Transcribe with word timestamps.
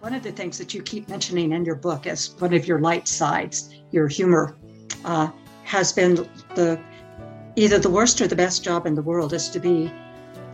One 0.00 0.14
of 0.14 0.22
the 0.22 0.32
things 0.32 0.58
that 0.58 0.74
you 0.74 0.82
keep 0.82 1.08
mentioning 1.08 1.52
in 1.52 1.64
your 1.64 1.76
book 1.76 2.06
as 2.06 2.34
one 2.38 2.54
of 2.54 2.66
your 2.66 2.80
light 2.80 3.06
sides, 3.08 3.74
your 3.90 4.08
humor, 4.08 4.56
uh, 5.04 5.28
has 5.64 5.92
been 5.92 6.28
the 6.54 6.78
either 7.56 7.78
the 7.78 7.90
worst 7.90 8.20
or 8.20 8.26
the 8.26 8.36
best 8.36 8.64
job 8.64 8.86
in 8.86 8.94
the 8.94 9.02
world 9.02 9.32
is 9.32 9.48
to 9.50 9.60
be 9.60 9.90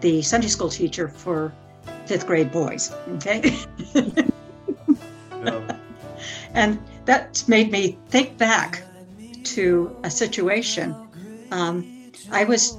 the 0.00 0.22
Sunday 0.22 0.48
school 0.48 0.68
teacher 0.68 1.08
for 1.08 1.52
fifth 2.06 2.26
grade 2.26 2.50
boys. 2.50 2.92
Okay. 3.14 3.56
And 6.54 6.78
that 7.04 7.44
made 7.46 7.70
me 7.70 7.98
think 8.08 8.36
back 8.36 8.82
to 9.44 9.96
a 10.02 10.10
situation. 10.10 10.94
Um, 11.52 12.10
I 12.32 12.42
was 12.44 12.76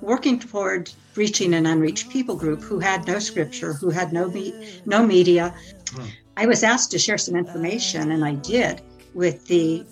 working 0.00 0.40
toward 0.40 0.90
reaching 1.14 1.54
an 1.54 1.66
unreached 1.66 2.10
people 2.10 2.36
group 2.36 2.62
who 2.62 2.78
had 2.78 3.06
no 3.06 3.18
scripture, 3.18 3.72
who 3.72 3.90
had 3.90 4.12
no 4.12 4.28
me- 4.28 4.54
no 4.86 5.06
media. 5.06 5.54
Hmm. 5.90 6.06
I 6.36 6.46
was 6.46 6.62
asked 6.62 6.90
to 6.92 6.98
share 6.98 7.18
some 7.18 7.36
information, 7.36 8.10
and 8.12 8.24
I 8.24 8.34
did 8.34 8.80
with 9.14 9.46
the 9.46 9.84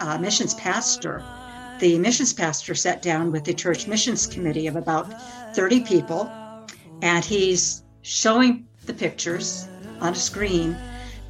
uh, 0.00 0.18
missions 0.18 0.54
pastor. 0.54 1.22
The 1.80 1.98
missions 1.98 2.32
pastor 2.32 2.74
sat 2.74 3.02
down 3.02 3.30
with 3.30 3.44
the 3.44 3.54
church 3.54 3.86
missions 3.86 4.26
committee 4.26 4.66
of 4.66 4.76
about 4.76 5.06
30 5.54 5.80
people, 5.82 6.30
and 7.02 7.24
he's 7.24 7.82
showing 8.02 8.66
the 8.86 8.94
pictures 8.94 9.68
on 10.00 10.12
a 10.12 10.16
screen 10.16 10.76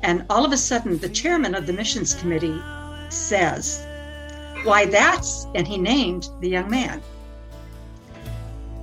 and 0.04 0.26
all 0.28 0.44
of 0.44 0.52
a 0.52 0.56
sudden, 0.58 0.98
the 0.98 1.08
chairman 1.08 1.54
of 1.54 1.66
the 1.66 1.72
missions 1.72 2.12
committee 2.12 2.60
says, 3.08 3.86
Why, 4.62 4.84
that's, 4.84 5.46
and 5.54 5.66
he 5.66 5.78
named 5.78 6.28
the 6.42 6.48
young 6.50 6.70
man. 6.70 7.00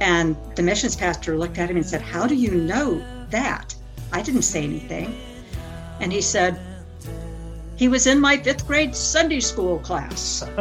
And 0.02 0.36
the 0.56 0.64
missions 0.64 0.96
pastor 0.96 1.38
looked 1.38 1.60
at 1.60 1.70
him 1.70 1.78
and 1.78 1.86
said, 1.86 2.02
How 2.02 2.26
do 2.26 2.34
you 2.34 2.56
know 2.56 3.06
that? 3.30 3.76
I 4.12 4.24
didn't 4.24 4.42
say 4.42 4.64
anything. 4.64 5.16
And 6.00 6.12
he 6.12 6.22
said, 6.22 6.60
he 7.76 7.88
was 7.88 8.08
in 8.08 8.20
my 8.20 8.38
fifth 8.38 8.68
grade 8.68 8.96
Sunday 8.96 9.40
school 9.40 9.80
class. 9.80 10.44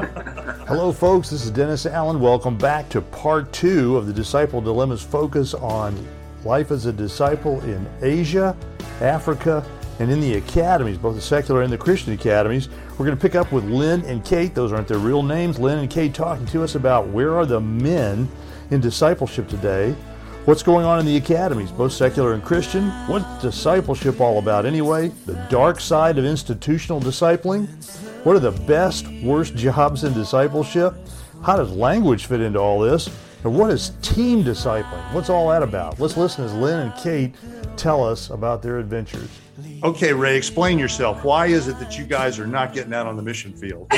Hello, 0.66 0.92
folks. 0.92 1.30
This 1.30 1.44
is 1.44 1.50
Dennis 1.50 1.84
Allen. 1.84 2.20
Welcome 2.20 2.56
back 2.56 2.88
to 2.90 3.00
part 3.00 3.50
two 3.52 3.96
of 3.96 4.06
the 4.06 4.12
Disciple 4.12 4.60
Dilemma's 4.60 5.02
focus 5.02 5.54
on 5.54 6.06
life 6.44 6.70
as 6.70 6.86
a 6.86 6.92
disciple 6.92 7.60
in 7.62 7.86
Asia, 8.00 8.56
Africa, 9.00 9.66
and 10.00 10.10
in 10.10 10.20
the 10.20 10.34
academies, 10.34 10.96
both 10.96 11.14
the 11.14 11.20
secular 11.20 11.62
and 11.62 11.72
the 11.72 11.78
Christian 11.78 12.12
academies. 12.12 12.70
We're 13.00 13.06
going 13.06 13.16
to 13.16 13.22
pick 13.22 13.34
up 13.34 13.50
with 13.50 13.64
Lynn 13.64 14.04
and 14.04 14.22
Kate. 14.22 14.54
Those 14.54 14.72
aren't 14.72 14.86
their 14.86 14.98
real 14.98 15.22
names. 15.22 15.58
Lynn 15.58 15.78
and 15.78 15.88
Kate 15.88 16.12
talking 16.12 16.44
to 16.48 16.62
us 16.62 16.74
about 16.74 17.08
where 17.08 17.34
are 17.34 17.46
the 17.46 17.58
men 17.58 18.28
in 18.70 18.82
discipleship 18.82 19.48
today. 19.48 19.92
What's 20.44 20.62
going 20.62 20.84
on 20.84 20.98
in 20.98 21.06
the 21.06 21.16
academies, 21.16 21.72
both 21.72 21.92
secular 21.92 22.34
and 22.34 22.44
Christian? 22.44 22.90
What's 23.08 23.40
discipleship 23.40 24.20
all 24.20 24.38
about 24.38 24.66
anyway? 24.66 25.08
The 25.24 25.32
dark 25.48 25.80
side 25.80 26.18
of 26.18 26.26
institutional 26.26 27.00
discipling? 27.00 27.68
What 28.26 28.36
are 28.36 28.38
the 28.38 28.50
best, 28.50 29.08
worst 29.22 29.56
jobs 29.56 30.04
in 30.04 30.12
discipleship? 30.12 30.94
How 31.42 31.56
does 31.56 31.72
language 31.72 32.26
fit 32.26 32.42
into 32.42 32.58
all 32.58 32.80
this? 32.80 33.08
And 33.42 33.58
what 33.58 33.70
is 33.70 33.92
team 34.02 34.44
discipling? 34.44 35.12
What's 35.14 35.30
all 35.30 35.48
that 35.48 35.62
about? 35.62 35.98
Let's 35.98 36.16
listen 36.16 36.44
as 36.44 36.52
Lynn 36.52 36.80
and 36.80 36.94
Kate 36.96 37.34
tell 37.76 38.04
us 38.04 38.28
about 38.28 38.62
their 38.62 38.78
adventures. 38.78 39.30
Okay, 39.82 40.12
Ray, 40.12 40.36
explain 40.36 40.78
yourself. 40.78 41.24
Why 41.24 41.46
is 41.46 41.66
it 41.66 41.78
that 41.78 41.98
you 41.98 42.04
guys 42.04 42.38
are 42.38 42.46
not 42.46 42.74
getting 42.74 42.92
out 42.92 43.06
on 43.06 43.16
the 43.16 43.22
mission 43.22 43.56
field? 43.56 43.86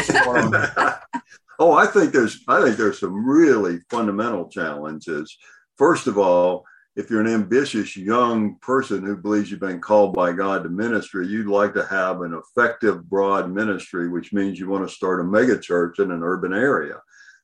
oh, 1.58 1.72
I 1.72 1.86
think 1.86 2.12
there's 2.12 2.44
I 2.46 2.62
think 2.62 2.76
there's 2.76 3.00
some 3.00 3.26
really 3.26 3.80
fundamental 3.90 4.48
challenges. 4.48 5.36
First 5.76 6.06
of 6.06 6.18
all, 6.18 6.64
if 6.94 7.10
you're 7.10 7.20
an 7.20 7.26
ambitious 7.26 7.96
young 7.96 8.56
person 8.56 9.04
who 9.04 9.16
believes 9.16 9.50
you've 9.50 9.58
been 9.58 9.80
called 9.80 10.12
by 10.12 10.32
God 10.32 10.62
to 10.62 10.68
ministry, 10.68 11.26
you'd 11.26 11.46
like 11.48 11.74
to 11.74 11.86
have 11.86 12.20
an 12.20 12.34
effective, 12.34 13.08
broad 13.08 13.50
ministry, 13.50 14.08
which 14.08 14.32
means 14.32 14.60
you 14.60 14.68
want 14.68 14.88
to 14.88 14.94
start 14.94 15.20
a 15.20 15.24
megachurch 15.24 15.98
in 15.98 16.12
an 16.12 16.22
urban 16.22 16.52
area. 16.52 17.00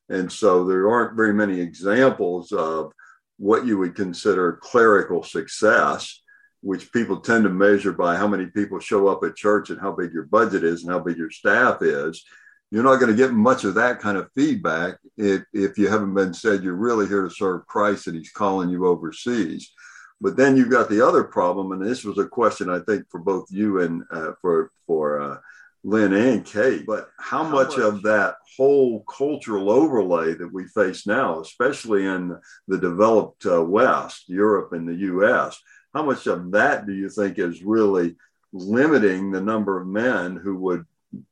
And 0.08 0.30
so 0.30 0.64
there 0.64 0.88
aren't 0.88 1.16
very 1.16 1.34
many 1.34 1.60
examples 1.60 2.52
of 2.52 2.92
what 3.38 3.66
you 3.66 3.78
would 3.78 3.94
consider 3.94 4.58
clerical 4.62 5.22
success 5.22 6.20
which 6.60 6.92
people 6.92 7.20
tend 7.20 7.44
to 7.44 7.50
measure 7.50 7.92
by 7.92 8.16
how 8.16 8.26
many 8.26 8.46
people 8.46 8.80
show 8.80 9.08
up 9.08 9.22
at 9.22 9.36
church 9.36 9.70
and 9.70 9.80
how 9.80 9.92
big 9.92 10.12
your 10.12 10.24
budget 10.24 10.64
is 10.64 10.82
and 10.82 10.92
how 10.92 10.98
big 10.98 11.16
your 11.16 11.30
staff 11.30 11.82
is. 11.82 12.24
You're 12.70 12.84
not 12.84 12.96
going 12.96 13.10
to 13.10 13.16
get 13.16 13.32
much 13.32 13.64
of 13.64 13.74
that 13.74 14.00
kind 14.00 14.18
of 14.18 14.30
feedback 14.34 14.98
if, 15.16 15.42
if 15.52 15.78
you 15.78 15.88
haven't 15.88 16.14
been 16.14 16.34
said 16.34 16.62
you're 16.62 16.74
really 16.74 17.06
here 17.06 17.22
to 17.22 17.30
serve 17.30 17.66
Christ 17.66 18.06
and 18.06 18.16
he's 18.16 18.32
calling 18.32 18.68
you 18.68 18.86
overseas. 18.86 19.72
But 20.20 20.36
then 20.36 20.56
you've 20.56 20.70
got 20.70 20.90
the 20.90 21.06
other 21.06 21.22
problem, 21.22 21.70
and 21.70 21.80
this 21.80 22.04
was 22.04 22.18
a 22.18 22.26
question 22.26 22.68
I 22.68 22.80
think 22.80 23.04
for 23.08 23.20
both 23.20 23.46
you 23.50 23.80
and 23.82 24.02
uh, 24.10 24.32
for 24.40 24.72
for 24.84 25.20
uh, 25.20 25.36
Lynn 25.84 26.12
and 26.12 26.44
Kate. 26.44 26.84
But 26.86 27.10
how, 27.18 27.44
how 27.44 27.50
much, 27.50 27.76
much, 27.76 27.78
of 27.78 28.02
that 28.02 28.36
whole 28.56 29.04
cultural 29.04 29.70
overlay 29.70 30.34
that 30.34 30.52
we 30.52 30.66
face 30.68 31.06
now, 31.06 31.40
especially 31.40 32.06
in 32.06 32.36
the 32.66 32.78
developed 32.78 33.46
uh, 33.46 33.62
West, 33.62 34.28
Europe 34.28 34.72
and 34.72 34.88
the 34.88 34.94
U.S., 34.94 35.58
how 35.94 36.02
much 36.02 36.26
of 36.26 36.50
that 36.52 36.86
do 36.86 36.92
you 36.92 37.08
think 37.08 37.38
is 37.38 37.62
really 37.62 38.16
limiting 38.52 39.30
the 39.30 39.40
number 39.40 39.80
of 39.80 39.86
men 39.86 40.36
who 40.36 40.56
would 40.56 40.84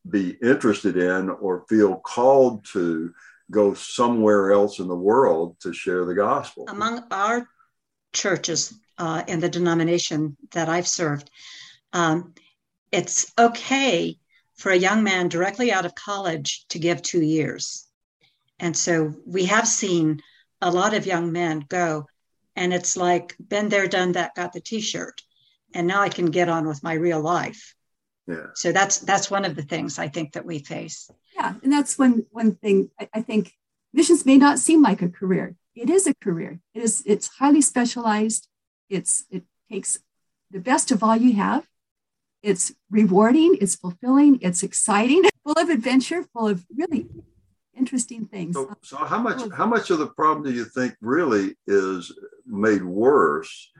be 0.09 0.31
interested 0.43 0.97
in 0.97 1.29
or 1.29 1.67
feel 1.69 1.97
called 1.97 2.65
to 2.73 3.13
go 3.51 3.75
somewhere 3.75 4.53
else 4.53 4.79
in 4.79 4.89
the 4.89 4.97
world 4.97 5.57
to 5.61 5.73
share 5.73 6.05
the 6.05 6.15
gospel? 6.15 6.65
Among 6.69 7.05
our 7.11 7.47
churches 8.13 8.75
uh, 8.99 9.23
in 9.27 9.41
the 9.41 9.49
denomination 9.49 10.37
that 10.53 10.69
I've 10.69 10.89
served, 10.89 11.31
um, 11.93 12.35
it's 12.91 13.33
okay 13.39 14.19
for 14.57 14.73
a 14.73 14.77
young 14.77 15.03
man 15.03 15.29
directly 15.29 15.71
out 15.71 15.87
of 15.87 15.95
college 15.95 16.67
to 16.69 16.79
give 16.79 17.03
two 17.03 17.23
years. 17.23 17.87
And 18.59 18.77
so 18.77 19.15
we 19.27 19.47
have 19.47 19.69
seen 19.69 20.23
a 20.63 20.71
lot 20.71 20.95
of 20.95 21.07
young 21.07 21.33
men 21.33 21.65
go 21.69 22.07
and 22.55 22.73
it's 22.73 22.97
like 22.97 23.37
been 23.39 23.69
there 23.69 23.87
done 23.87 24.13
that 24.13 24.35
got 24.35 24.53
the 24.55 24.61
t-shirt 24.61 25.21
and 25.75 25.87
now 25.87 26.01
i 26.01 26.09
can 26.09 26.27
get 26.27 26.49
on 26.49 26.67
with 26.67 26.83
my 26.83 26.95
real 26.95 27.21
life. 27.21 27.75
Yeah. 28.27 28.47
So 28.55 28.73
that's 28.73 28.99
that's 29.01 29.31
one 29.31 29.45
of 29.45 29.55
the 29.55 29.63
things 29.63 29.99
i 29.99 30.09
think 30.09 30.33
that 30.33 30.47
we 30.47 30.61
face. 30.61 31.11
Yeah 31.35 31.55
and 31.63 31.71
that's 31.71 31.99
one 31.99 32.25
one 32.31 32.55
thing 32.55 32.91
I, 32.99 33.09
I 33.15 33.23
think 33.23 33.53
missions 33.93 34.25
may 34.25 34.39
not 34.39 34.59
seem 34.59 34.83
like 34.83 35.03
a 35.03 35.11
career. 35.11 35.55
It 35.75 35.91
is 35.91 36.07
a 36.07 36.15
career. 36.15 36.61
It 36.75 36.83
is 36.83 37.03
it's 37.05 37.29
highly 37.29 37.61
specialized. 37.61 38.49
It's 38.89 39.27
it 39.31 39.45
takes 39.71 39.99
the 40.51 40.61
best 40.61 40.91
of 40.91 41.03
all 41.03 41.17
you 41.17 41.35
have 41.35 41.67
it's 42.47 42.73
rewarding 42.91 43.57
it's 43.61 43.75
fulfilling 43.75 44.39
it's 44.41 44.63
exciting 44.63 45.23
full 45.45 45.59
of 45.59 45.69
adventure 45.69 46.23
full 46.33 46.49
of 46.49 46.65
really 46.77 47.07
interesting 47.77 48.27
things. 48.27 48.57
So, 48.57 48.69
um, 48.69 48.77
so 48.83 48.97
how 48.97 49.19
much 49.19 49.39
oh, 49.39 49.51
how 49.51 49.67
much 49.67 49.91
of 49.91 49.99
the 49.99 50.09
problem 50.09 50.45
do 50.45 50.53
you 50.53 50.65
think 50.65 50.95
really 51.01 51.57
is 51.67 52.13
made 52.47 52.83
worse 52.83 53.71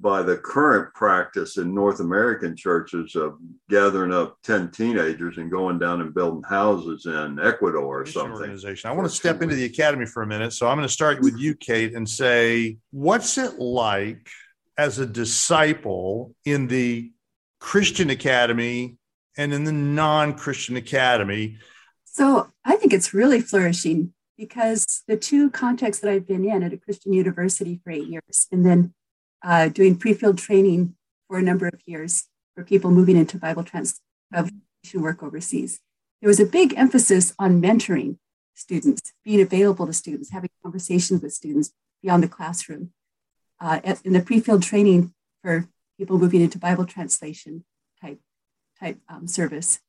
by 0.00 0.22
the 0.22 0.36
current 0.36 0.92
practice 0.94 1.56
in 1.56 1.72
North 1.72 2.00
American 2.00 2.56
churches 2.56 3.14
of 3.14 3.38
gathering 3.70 4.12
up 4.12 4.36
10 4.42 4.72
teenagers 4.72 5.38
and 5.38 5.50
going 5.50 5.78
down 5.78 6.00
and 6.00 6.12
building 6.12 6.42
houses 6.42 7.06
in 7.06 7.38
Ecuador 7.38 8.00
or 8.00 8.06
something. 8.06 8.32
Organization. 8.32 8.90
I 8.90 8.92
want 8.92 9.08
to 9.08 9.14
step 9.14 9.40
into 9.40 9.54
the 9.54 9.66
academy 9.66 10.06
for 10.06 10.24
a 10.24 10.26
minute. 10.26 10.52
So 10.52 10.66
I'm 10.66 10.76
going 10.76 10.88
to 10.88 10.92
start 10.92 11.20
with 11.20 11.38
you, 11.38 11.54
Kate, 11.54 11.94
and 11.94 12.08
say, 12.08 12.76
what's 12.90 13.38
it 13.38 13.60
like 13.60 14.26
as 14.76 14.98
a 14.98 15.06
disciple 15.06 16.34
in 16.44 16.66
the 16.66 17.12
Christian 17.64 18.10
academy 18.10 18.98
and 19.38 19.54
in 19.54 19.64
the 19.64 19.72
non 19.72 20.34
Christian 20.34 20.76
academy? 20.76 21.56
So 22.04 22.52
I 22.62 22.76
think 22.76 22.92
it's 22.92 23.14
really 23.14 23.40
flourishing 23.40 24.12
because 24.36 25.02
the 25.08 25.16
two 25.16 25.50
contexts 25.50 26.02
that 26.02 26.10
I've 26.10 26.28
been 26.28 26.44
in 26.44 26.62
at 26.62 26.74
a 26.74 26.76
Christian 26.76 27.14
university 27.14 27.80
for 27.82 27.90
eight 27.90 28.06
years 28.06 28.48
and 28.52 28.66
then 28.66 28.92
uh, 29.42 29.68
doing 29.68 29.96
pre-field 29.96 30.36
training 30.36 30.94
for 31.26 31.38
a 31.38 31.42
number 31.42 31.66
of 31.66 31.80
years 31.86 32.28
for 32.54 32.64
people 32.64 32.90
moving 32.90 33.16
into 33.16 33.38
Bible 33.38 33.64
translation 33.64 34.02
work 34.96 35.22
overseas. 35.22 35.80
There 36.20 36.28
was 36.28 36.40
a 36.40 36.46
big 36.46 36.74
emphasis 36.76 37.32
on 37.38 37.62
mentoring 37.62 38.18
students, 38.52 39.14
being 39.24 39.40
available 39.40 39.86
to 39.86 39.94
students, 39.94 40.30
having 40.32 40.50
conversations 40.62 41.22
with 41.22 41.32
students 41.32 41.72
beyond 42.02 42.22
the 42.24 42.28
classroom. 42.28 42.92
Uh, 43.58 43.80
in 44.04 44.12
the 44.12 44.20
pre-field 44.20 44.62
training 44.62 45.14
for 45.42 45.66
people 45.98 46.18
moving 46.18 46.40
into 46.40 46.58
Bible 46.58 46.84
translation 46.84 47.64
type 48.00 48.20
type 48.80 48.98
um, 49.08 49.26
service, 49.26 49.80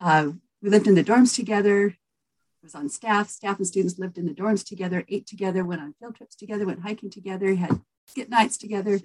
uh, 0.00 0.30
we 0.62 0.70
lived 0.70 0.86
in 0.86 0.94
the 0.94 1.04
dorms 1.04 1.34
together. 1.34 1.96
Was 2.62 2.76
on 2.76 2.88
staff. 2.88 3.28
Staff 3.28 3.58
and 3.58 3.66
students 3.66 3.98
lived 3.98 4.18
in 4.18 4.26
the 4.26 4.32
dorms 4.32 4.64
together, 4.64 5.04
ate 5.08 5.26
together, 5.26 5.64
went 5.64 5.80
on 5.80 5.94
field 5.94 6.14
trips 6.14 6.36
together, 6.36 6.64
went 6.64 6.82
hiking 6.82 7.10
together, 7.10 7.56
had 7.56 7.80
skit 8.06 8.30
nights 8.30 8.56
together. 8.56 9.00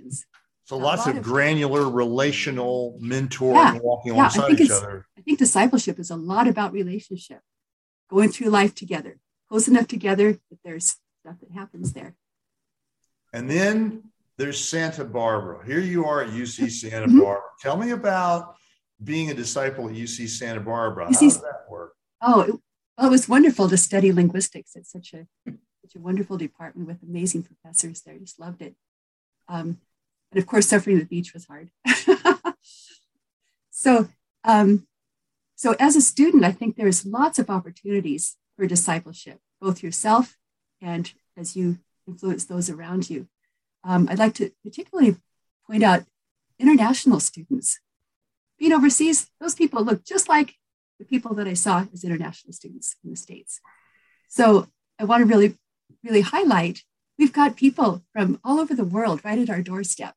So 0.66 0.78
lots 0.78 1.08
of, 1.08 1.18
of, 1.18 1.24
granular 1.24 1.90
relational 1.90 3.00
mentoring, 3.02 3.56
yeah, 3.56 3.80
walking 3.82 4.14
yeah, 4.14 4.20
alongside 4.20 4.60
each 4.60 4.70
other. 4.70 5.08
I 5.18 5.22
think 5.22 5.40
discipleship 5.40 5.98
is 5.98 6.12
a 6.12 6.16
lot 6.16 6.48
about 6.48 6.74
relationship, 6.74 7.40
going 8.10 8.30
through 8.30 8.50
life 8.50 8.76
together, 8.76 9.18
close 9.50 9.68
enough 9.68 9.88
together 9.88 10.34
that 10.34 10.60
there's 10.64 10.98
stuff 11.22 11.38
that 11.40 11.52
happens 11.52 11.94
there. 11.94 12.16
And 13.32 13.50
then 13.50 14.04
there's 14.38 14.64
Santa 14.64 15.04
Barbara. 15.04 15.66
Here 15.66 15.80
you 15.80 16.06
are 16.06 16.22
at 16.22 16.30
UC 16.30 16.70
Santa 16.70 17.08
Mhm. 17.08 17.22
Barbara. 17.22 17.50
Tell 17.60 17.78
me 17.78 17.92
about 17.92 18.56
being 19.04 19.32
a 19.32 19.34
disciple 19.34 19.90
at 19.90 19.96
UC 19.96 20.28
Santa 20.28 20.60
Barbara. 20.60 21.06
How 21.06 21.20
does 21.20 21.42
that 21.42 21.66
work? 21.70 21.96
Oh, 22.22 22.42
it, 22.42 22.56
well, 22.98 23.08
it 23.08 23.12
was 23.12 23.28
wonderful 23.28 23.68
to 23.70 23.78
study 23.78 24.12
linguistics. 24.12 24.76
It's 24.76 24.92
such 24.92 25.14
a 25.14 25.28
such 25.46 25.96
a 25.96 26.00
wonderful 26.00 26.38
department 26.38 26.88
with 26.88 27.02
amazing 27.02 27.44
professors 27.44 28.02
there. 28.02 28.16
I 28.16 28.18
just 28.18 28.40
loved 28.40 28.62
it. 28.62 28.76
Um, 29.48 29.80
and 30.32 30.40
of 30.40 30.46
course, 30.46 30.68
suffering 30.68 30.98
the 31.00 31.06
beach 31.06 31.34
was 31.34 31.46
hard. 31.46 31.72
so, 33.70 34.10
um, 34.44 34.88
so 35.56 35.76
as 35.80 35.96
a 35.96 36.02
student, 36.02 36.44
I 36.44 36.52
think 36.52 36.76
there's 36.76 37.06
lots 37.06 37.40
of 37.40 37.50
opportunities 37.50 38.36
for 38.58 38.68
discipleship, 38.68 39.40
both 39.62 39.82
yourself 39.82 40.38
and 40.82 41.12
as 41.38 41.56
you 41.56 41.80
influence 42.08 42.46
those 42.46 42.70
around 42.70 43.10
you. 43.10 43.28
Um, 43.88 44.08
I'd 44.12 44.20
like 44.20 44.34
to 44.36 44.52
particularly 44.64 45.16
point 45.66 45.82
out 45.82 46.04
international 46.60 47.22
students. 47.22 47.80
Being 48.60 48.74
overseas, 48.74 49.30
those 49.40 49.56
people 49.56 49.84
look 49.84 50.04
just 50.04 50.28
like 50.28 50.56
the 51.00 51.06
people 51.06 51.34
that 51.36 51.48
I 51.48 51.54
saw 51.54 51.86
as 51.94 52.04
international 52.04 52.54
students 52.54 52.98
in 53.04 53.12
the 53.12 53.16
States. 53.16 53.62
So 54.28 54.68
I 55.00 55.06
want 55.06 55.22
to 55.22 55.26
really, 55.26 55.56
really 56.04 56.22
highlight 56.22 56.84
we've 57.18 57.32
got 57.32 57.56
people 57.56 58.04
from 58.14 58.40
all 58.44 58.60
over 58.60 58.76
the 58.76 58.84
world 58.84 59.22
right 59.24 59.40
at 59.40 59.50
our 59.50 59.62
doorstep, 59.62 60.16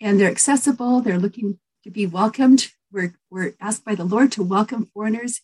and 0.00 0.18
they're 0.18 0.30
accessible, 0.30 1.00
they're 1.00 1.18
looking 1.18 1.58
to 1.84 1.90
be 1.90 2.06
welcomed. 2.06 2.72
We're, 2.90 3.14
we're 3.30 3.54
asked 3.60 3.84
by 3.84 3.94
the 3.94 4.04
Lord 4.04 4.32
to 4.32 4.42
welcome 4.42 4.86
foreigners. 4.86 5.42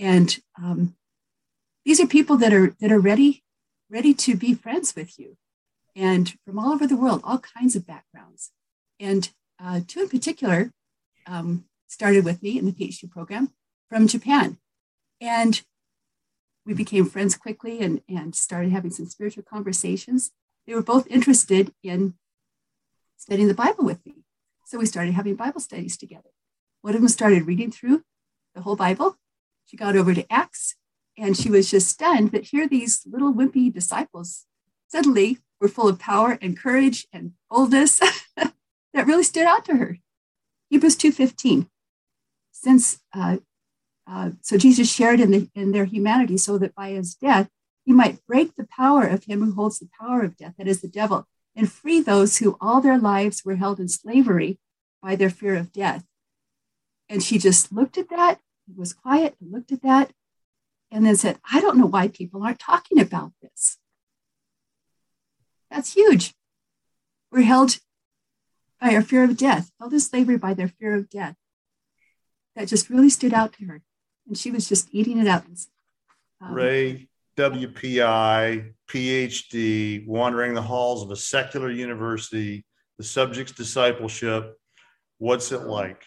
And 0.00 0.38
um, 0.56 0.96
these 1.84 2.00
are 2.00 2.06
people 2.06 2.36
that 2.38 2.52
are 2.52 2.74
that 2.80 2.92
are 2.92 2.98
ready, 2.98 3.42
ready 3.90 4.14
to 4.14 4.36
be 4.36 4.54
friends 4.54 4.94
with 4.96 5.18
you. 5.18 5.36
And 5.94 6.34
from 6.44 6.58
all 6.58 6.72
over 6.72 6.86
the 6.86 6.96
world, 6.96 7.20
all 7.24 7.38
kinds 7.38 7.76
of 7.76 7.86
backgrounds. 7.86 8.50
And 8.98 9.30
uh, 9.62 9.80
two 9.86 10.00
in 10.00 10.08
particular 10.08 10.72
um, 11.26 11.64
started 11.86 12.24
with 12.24 12.42
me 12.42 12.58
in 12.58 12.64
the 12.64 12.72
PhD 12.72 13.10
program 13.10 13.52
from 13.88 14.08
Japan. 14.08 14.58
And 15.20 15.62
we 16.64 16.74
became 16.74 17.06
friends 17.06 17.36
quickly 17.36 17.80
and, 17.80 18.00
and 18.08 18.34
started 18.34 18.72
having 18.72 18.90
some 18.90 19.06
spiritual 19.06 19.42
conversations. 19.42 20.30
They 20.66 20.74
were 20.74 20.82
both 20.82 21.06
interested 21.08 21.72
in 21.82 22.14
studying 23.16 23.48
the 23.48 23.54
Bible 23.54 23.84
with 23.84 24.04
me. 24.06 24.24
So 24.64 24.78
we 24.78 24.86
started 24.86 25.14
having 25.14 25.36
Bible 25.36 25.60
studies 25.60 25.96
together. 25.96 26.30
One 26.80 26.94
of 26.94 27.00
them 27.00 27.08
started 27.08 27.46
reading 27.46 27.70
through 27.70 28.02
the 28.54 28.62
whole 28.62 28.76
Bible. 28.76 29.16
She 29.66 29.76
got 29.76 29.96
over 29.96 30.14
to 30.14 30.32
Acts 30.32 30.76
and 31.16 31.36
she 31.36 31.50
was 31.50 31.70
just 31.70 31.88
stunned 31.88 32.32
that 32.32 32.46
here 32.46 32.66
these 32.66 33.02
little 33.06 33.32
wimpy 33.32 33.72
disciples 33.72 34.46
suddenly 34.88 35.38
were 35.62 35.68
full 35.68 35.88
of 35.88 35.98
power 35.98 36.36
and 36.42 36.58
courage 36.58 37.06
and 37.12 37.32
boldness 37.48 38.00
that 38.36 39.06
really 39.06 39.22
stood 39.22 39.46
out 39.46 39.64
to 39.66 39.76
her. 39.76 39.98
Hebrews 40.68 40.96
2.15. 40.96 41.68
Since 42.50 43.00
uh, 43.14 43.38
uh, 44.10 44.30
so 44.40 44.58
Jesus 44.58 44.92
shared 44.92 45.20
in, 45.20 45.30
the, 45.30 45.48
in 45.54 45.70
their 45.72 45.84
humanity 45.84 46.36
so 46.36 46.58
that 46.58 46.74
by 46.74 46.90
his 46.90 47.14
death, 47.14 47.48
he 47.84 47.92
might 47.92 48.24
break 48.26 48.56
the 48.56 48.66
power 48.66 49.04
of 49.06 49.24
him 49.24 49.42
who 49.42 49.52
holds 49.52 49.78
the 49.78 49.88
power 50.00 50.22
of 50.22 50.36
death, 50.36 50.54
that 50.58 50.68
is 50.68 50.80
the 50.80 50.88
devil, 50.88 51.26
and 51.54 51.70
free 51.70 52.00
those 52.00 52.38
who 52.38 52.56
all 52.60 52.80
their 52.80 52.98
lives 52.98 53.44
were 53.44 53.56
held 53.56 53.80
in 53.80 53.88
slavery 53.88 54.58
by 55.00 55.16
their 55.16 55.30
fear 55.30 55.56
of 55.56 55.72
death. 55.72 56.04
And 57.08 57.22
she 57.22 57.38
just 57.38 57.72
looked 57.72 57.98
at 57.98 58.10
that, 58.10 58.40
was 58.74 58.92
quiet, 58.92 59.36
and 59.40 59.52
looked 59.52 59.72
at 59.72 59.82
that, 59.82 60.12
and 60.90 61.04
then 61.04 61.16
said, 61.16 61.38
I 61.50 61.60
don't 61.60 61.78
know 61.78 61.86
why 61.86 62.08
people 62.08 62.42
aren't 62.42 62.58
talking 62.58 63.00
about 63.00 63.32
this. 63.42 63.78
That's 65.72 65.94
huge. 65.94 66.34
We're 67.30 67.42
held 67.42 67.78
by 68.80 68.94
our 68.94 69.02
fear 69.02 69.24
of 69.24 69.36
death, 69.36 69.70
held 69.78 69.92
in 69.92 70.00
slavery 70.00 70.36
by 70.36 70.54
their 70.54 70.68
fear 70.68 70.94
of 70.94 71.08
death. 71.08 71.36
That 72.54 72.68
just 72.68 72.90
really 72.90 73.08
stood 73.08 73.32
out 73.32 73.54
to 73.54 73.64
her 73.64 73.82
and 74.26 74.36
she 74.36 74.50
was 74.50 74.68
just 74.68 74.88
eating 74.92 75.18
it 75.18 75.26
up. 75.26 75.44
Um, 76.40 76.54
Ray, 76.54 77.08
WPI, 77.36 78.72
PhD, 78.88 80.06
wandering 80.06 80.54
the 80.54 80.62
halls 80.62 81.02
of 81.02 81.10
a 81.10 81.16
secular 81.16 81.70
university, 81.70 82.64
the 82.98 83.04
subject's 83.04 83.52
discipleship. 83.52 84.56
What's 85.18 85.52
it 85.52 85.62
like? 85.62 86.02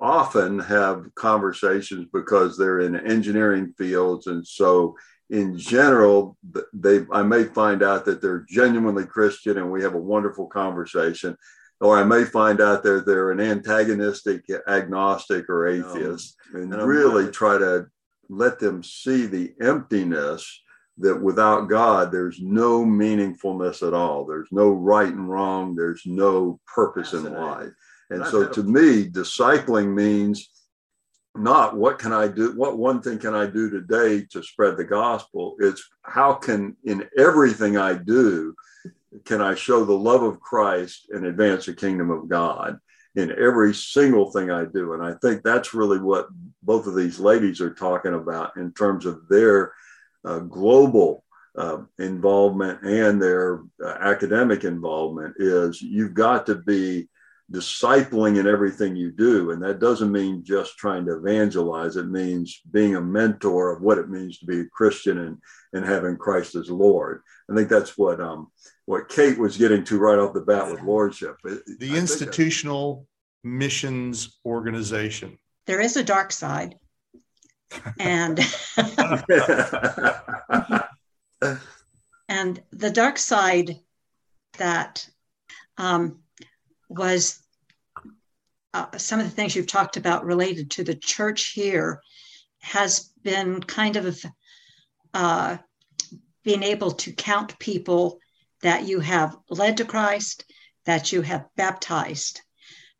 Often 0.00 0.60
have 0.60 1.12
conversations 1.14 2.06
because 2.12 2.56
they're 2.56 2.80
in 2.80 2.96
engineering 2.96 3.74
fields. 3.76 4.26
And 4.26 4.46
so, 4.46 4.96
in 5.32 5.58
general, 5.58 6.36
they 6.72 7.00
I 7.10 7.22
may 7.22 7.44
find 7.44 7.82
out 7.82 8.04
that 8.04 8.22
they're 8.22 8.46
genuinely 8.48 9.06
Christian 9.06 9.58
and 9.58 9.72
we 9.72 9.82
have 9.82 9.94
a 9.94 9.98
wonderful 9.98 10.46
conversation 10.46 11.36
or 11.82 11.98
I 11.98 12.04
may 12.04 12.24
find 12.24 12.60
out 12.60 12.84
that 12.84 13.04
they're 13.04 13.32
an 13.32 13.40
antagonistic 13.40 14.44
agnostic 14.68 15.50
or 15.50 15.66
atheist, 15.66 16.36
and, 16.54 16.72
and 16.72 16.86
really 16.86 17.28
try 17.28 17.58
to 17.58 17.86
let 18.28 18.60
them 18.60 18.84
see 18.84 19.26
the 19.26 19.52
emptiness 19.60 20.62
that 20.98 21.20
without 21.20 21.68
God, 21.68 22.12
there's 22.12 22.40
no 22.40 22.84
meaningfulness 22.84 23.86
at 23.86 23.94
all. 23.94 24.24
There's 24.24 24.46
no 24.52 24.70
right 24.70 25.12
and 25.12 25.28
wrong. 25.28 25.74
There's 25.74 26.02
no 26.06 26.60
purpose 26.72 27.14
in 27.14 27.32
life. 27.32 27.72
And 28.10 28.24
so 28.26 28.46
to 28.46 28.62
me, 28.62 29.08
discipling 29.08 29.92
means 29.92 30.50
not 31.34 31.76
what 31.76 31.98
can 31.98 32.12
I 32.12 32.28
do, 32.28 32.52
what 32.52 32.78
one 32.78 33.00
thing 33.00 33.18
can 33.18 33.34
I 33.34 33.46
do 33.46 33.70
today 33.70 34.26
to 34.32 34.42
spread 34.42 34.76
the 34.76 34.84
gospel? 34.84 35.56
It's 35.58 35.88
how 36.02 36.34
can 36.34 36.76
in 36.84 37.08
everything 37.16 37.76
I 37.76 37.94
do, 37.94 38.54
can 39.24 39.40
I 39.40 39.54
show 39.54 39.84
the 39.84 39.92
love 39.92 40.22
of 40.22 40.40
Christ 40.40 41.08
and 41.10 41.26
advance 41.26 41.66
the 41.66 41.74
kingdom 41.74 42.10
of 42.10 42.28
God 42.28 42.78
in 43.14 43.30
every 43.32 43.74
single 43.74 44.30
thing 44.30 44.50
I 44.50 44.66
do? 44.66 44.92
And 44.92 45.02
I 45.02 45.14
think 45.22 45.42
that's 45.42 45.74
really 45.74 45.98
what 45.98 46.28
both 46.62 46.86
of 46.86 46.94
these 46.94 47.18
ladies 47.18 47.60
are 47.60 47.74
talking 47.74 48.14
about 48.14 48.56
in 48.56 48.72
terms 48.72 49.06
of 49.06 49.26
their 49.28 49.72
uh, 50.24 50.40
global 50.40 51.24
uh, 51.56 51.78
involvement 51.98 52.82
and 52.82 53.20
their 53.20 53.62
uh, 53.84 53.96
academic 54.00 54.64
involvement 54.64 55.34
is 55.38 55.82
you've 55.82 56.14
got 56.14 56.46
to 56.46 56.54
be 56.54 57.08
discipling 57.52 58.38
in 58.38 58.46
everything 58.46 58.96
you 58.96 59.10
do. 59.10 59.50
And 59.50 59.62
that 59.62 59.78
doesn't 59.78 60.10
mean 60.10 60.42
just 60.44 60.78
trying 60.78 61.04
to 61.06 61.18
evangelize. 61.18 61.96
It 61.96 62.08
means 62.08 62.60
being 62.70 62.96
a 62.96 63.00
mentor 63.00 63.70
of 63.70 63.82
what 63.82 63.98
it 63.98 64.08
means 64.08 64.38
to 64.38 64.46
be 64.46 64.60
a 64.60 64.66
Christian 64.66 65.18
and, 65.18 65.38
and 65.72 65.84
having 65.84 66.16
Christ 66.16 66.54
as 66.54 66.70
Lord. 66.70 67.22
I 67.50 67.54
think 67.54 67.68
that's 67.68 67.98
what 67.98 68.20
um, 68.20 68.50
what 68.86 69.08
Kate 69.08 69.38
was 69.38 69.56
getting 69.56 69.84
to 69.84 69.98
right 69.98 70.18
off 70.18 70.32
the 70.32 70.40
bat 70.40 70.70
with 70.70 70.82
lordship. 70.82 71.36
The 71.44 71.92
I 71.92 71.96
institutional 71.96 73.06
missions 73.44 74.38
organization. 74.44 75.38
There 75.66 75.80
is 75.80 75.96
a 75.96 76.04
dark 76.04 76.32
side. 76.32 76.76
And 77.98 78.38
and 82.28 82.62
the 82.70 82.90
dark 82.92 83.18
side 83.18 83.78
that 84.58 85.08
um, 85.78 86.20
was 86.88 87.41
uh, 88.74 88.96
some 88.96 89.20
of 89.20 89.26
the 89.26 89.32
things 89.32 89.54
you've 89.54 89.66
talked 89.66 89.96
about 89.96 90.24
related 90.24 90.70
to 90.72 90.84
the 90.84 90.94
church 90.94 91.52
here 91.52 92.00
has 92.60 93.10
been 93.22 93.60
kind 93.60 93.96
of 93.96 94.24
uh, 95.14 95.58
being 96.44 96.62
able 96.62 96.90
to 96.92 97.12
count 97.12 97.58
people 97.58 98.18
that 98.62 98.86
you 98.86 99.00
have 99.00 99.36
led 99.50 99.76
to 99.76 99.84
Christ, 99.84 100.44
that 100.86 101.12
you 101.12 101.22
have 101.22 101.46
baptized. 101.56 102.40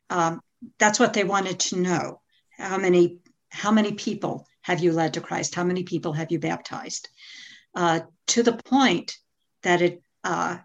Um, 0.09 0.41
that's 0.79 0.99
what 0.99 1.13
they 1.13 1.23
wanted 1.23 1.59
to 1.59 1.79
know. 1.79 2.21
How 2.57 2.77
many 2.77 3.19
how 3.49 3.71
many 3.71 3.93
people 3.93 4.47
have 4.61 4.79
you 4.79 4.91
led 4.93 5.13
to 5.13 5.21
Christ? 5.21 5.53
How 5.53 5.63
many 5.63 5.83
people 5.83 6.13
have 6.13 6.31
you 6.31 6.39
baptized? 6.39 7.09
Uh, 7.75 8.01
to 8.27 8.43
the 8.43 8.53
point 8.53 9.15
that 9.61 9.81
it 9.81 10.01
uh, 10.23 10.57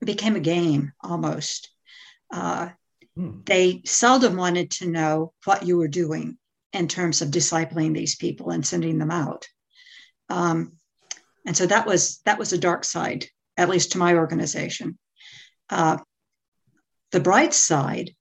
became 0.00 0.36
a 0.36 0.40
game 0.40 0.92
almost. 1.00 1.70
Uh, 2.32 2.70
hmm. 3.16 3.40
They 3.44 3.82
seldom 3.84 4.36
wanted 4.36 4.70
to 4.72 4.90
know 4.90 5.32
what 5.44 5.64
you 5.64 5.76
were 5.76 5.88
doing 5.88 6.38
in 6.72 6.88
terms 6.88 7.22
of 7.22 7.30
discipling 7.30 7.94
these 7.94 8.16
people 8.16 8.50
and 8.50 8.66
sending 8.66 8.98
them 8.98 9.10
out. 9.10 9.46
Um, 10.28 10.72
and 11.46 11.56
so 11.56 11.66
that 11.66 11.86
was 11.86 12.20
that 12.24 12.38
was 12.38 12.52
a 12.52 12.58
dark 12.58 12.84
side, 12.84 13.26
at 13.56 13.68
least 13.68 13.92
to 13.92 13.98
my 13.98 14.14
organization. 14.14 14.98
Uh, 15.70 15.98
the 17.12 17.20
bright 17.20 17.54
side 17.54 18.14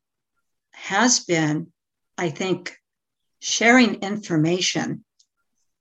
has 0.71 1.21
been, 1.21 1.71
I 2.17 2.29
think, 2.29 2.75
sharing 3.39 3.95
information 3.95 5.03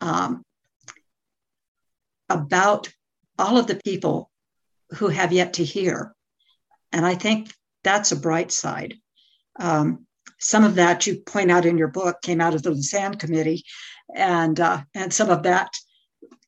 um, 0.00 0.45
about 2.28 2.92
all 3.38 3.59
of 3.59 3.66
the 3.66 3.81
people 3.85 4.31
who 4.92 5.09
have 5.09 5.33
yet 5.33 5.54
to 5.54 5.64
hear. 5.64 6.14
And 6.92 7.04
I 7.04 7.14
think 7.14 7.52
that's 7.85 8.12
a 8.12 8.16
bright 8.16 8.52
side. 8.52 8.95
Um, 9.59 10.06
some 10.38 10.64
of 10.64 10.75
that 10.76 11.06
you 11.06 11.21
point 11.21 11.50
out 11.50 11.66
in 11.66 11.78
your 11.78 11.88
book 11.88 12.21
came 12.23 12.40
out 12.40 12.54
of 12.54 12.62
the 12.62 12.71
Lausanne 12.71 13.14
Committee, 13.14 13.64
and 14.14 14.59
uh, 14.59 14.82
and 14.94 15.12
some 15.12 15.30
of 15.30 15.44
that 15.44 15.75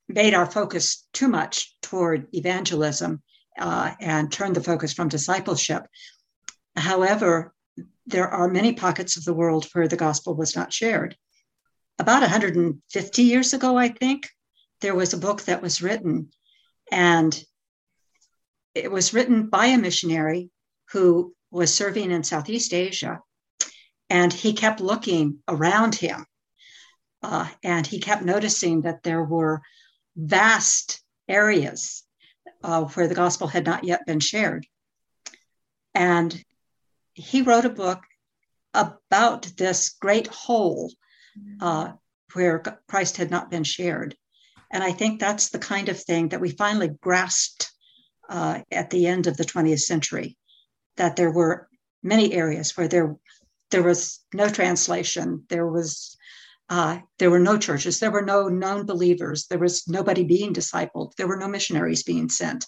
made 0.09 0.35
our 0.35 0.47
focus 0.47 1.07
too 1.13 1.29
much 1.29 1.75
toward 1.81 2.27
evangelism 2.35 3.23
uh, 3.59 3.93
and 4.01 4.31
turned 4.31 4.57
the 4.57 4.63
focus 4.63 4.93
from 4.93 5.09
discipleship. 5.09 5.87
However, 6.77 7.55
there 8.07 8.29
are 8.29 8.49
many 8.49 8.73
pockets 8.73 9.17
of 9.17 9.25
the 9.25 9.35
world 9.35 9.67
where 9.73 9.89
the 9.89 9.97
gospel 9.97 10.35
was 10.35 10.55
not 10.57 10.73
shared. 10.73 11.17
About 11.99 12.23
150 12.23 13.23
years 13.23 13.53
ago, 13.53 13.77
I 13.79 13.89
think, 13.89 14.29
there 14.81 14.95
was 14.95 15.15
a 15.15 15.19
book 15.19 15.43
that 15.43 15.63
was 15.63 15.81
written, 15.81 16.31
and 16.91 17.43
it 18.75 18.91
was 18.91 19.15
written 19.15 19.49
by 19.49 19.67
a 19.67 19.79
missionary 19.79 20.51
who 20.91 21.35
was 21.55 21.73
serving 21.73 22.11
in 22.11 22.25
Southeast 22.25 22.75
Asia. 22.75 23.21
And 24.11 24.33
he 24.33 24.53
kept 24.53 24.81
looking 24.81 25.39
around 25.49 25.95
him. 25.95 26.27
Uh, 27.23 27.49
and 27.63 27.87
he 27.87 28.01
kept 28.01 28.23
noticing 28.23 28.83
that 28.83 29.03
there 29.03 29.23
were 29.23 29.63
vast 30.17 31.03
areas 31.29 32.03
uh, 32.63 32.83
where 32.83 33.09
the 33.09 33.15
gospel 33.15 33.47
had 33.47 33.65
not 33.65 33.85
yet 33.85 34.05
been 34.05 34.21
shared. 34.21 34.67
And 35.95 36.45
he 37.15 37.43
wrote 37.43 37.65
a 37.65 37.71
book 37.71 38.03
about 38.75 39.45
this 39.57 39.91
great 40.01 40.27
hole 40.27 40.93
uh, 41.61 41.93
where 42.33 42.63
Christ 42.89 43.17
had 43.17 43.31
not 43.31 43.51
been 43.51 43.65
shared. 43.65 44.17
And 44.73 44.83
I 44.83 44.91
think 44.91 45.21
that's 45.21 45.51
the 45.51 45.59
kind 45.61 45.89
of 45.89 46.01
thing 46.01 46.31
that 46.31 46.41
we 46.41 46.51
finally 46.51 46.91
grasped 47.01 47.71
uh, 48.29 48.61
at 48.73 48.91
the 48.91 49.07
end 49.07 49.29
of 49.29 49.37
the 49.37 49.45
20th 49.45 49.81
century, 49.81 50.37
that 50.97 51.17
there 51.17 51.31
were 51.31 51.69
many 52.03 52.33
areas 52.33 52.77
where 52.77 52.89
there 52.89 53.17
there 53.71 53.83
was 53.83 54.21
no 54.33 54.49
translation, 54.49 55.45
there 55.49 55.67
was 55.67 56.17
uh, 56.69 56.99
there 57.19 57.31
were 57.31 57.41
no 57.41 57.59
churches, 57.59 57.99
there 57.99 58.11
were 58.11 58.23
no 58.25 58.49
known 58.49 58.87
believers, 58.87 59.47
there 59.47 59.59
was 59.59 59.87
nobody 59.89 60.25
being 60.25 60.53
discipled, 60.53 61.15
there 61.17 61.29
were 61.29 61.37
no 61.37 61.49
missionaries 61.49 62.03
being 62.03 62.29
sent. 62.29 62.67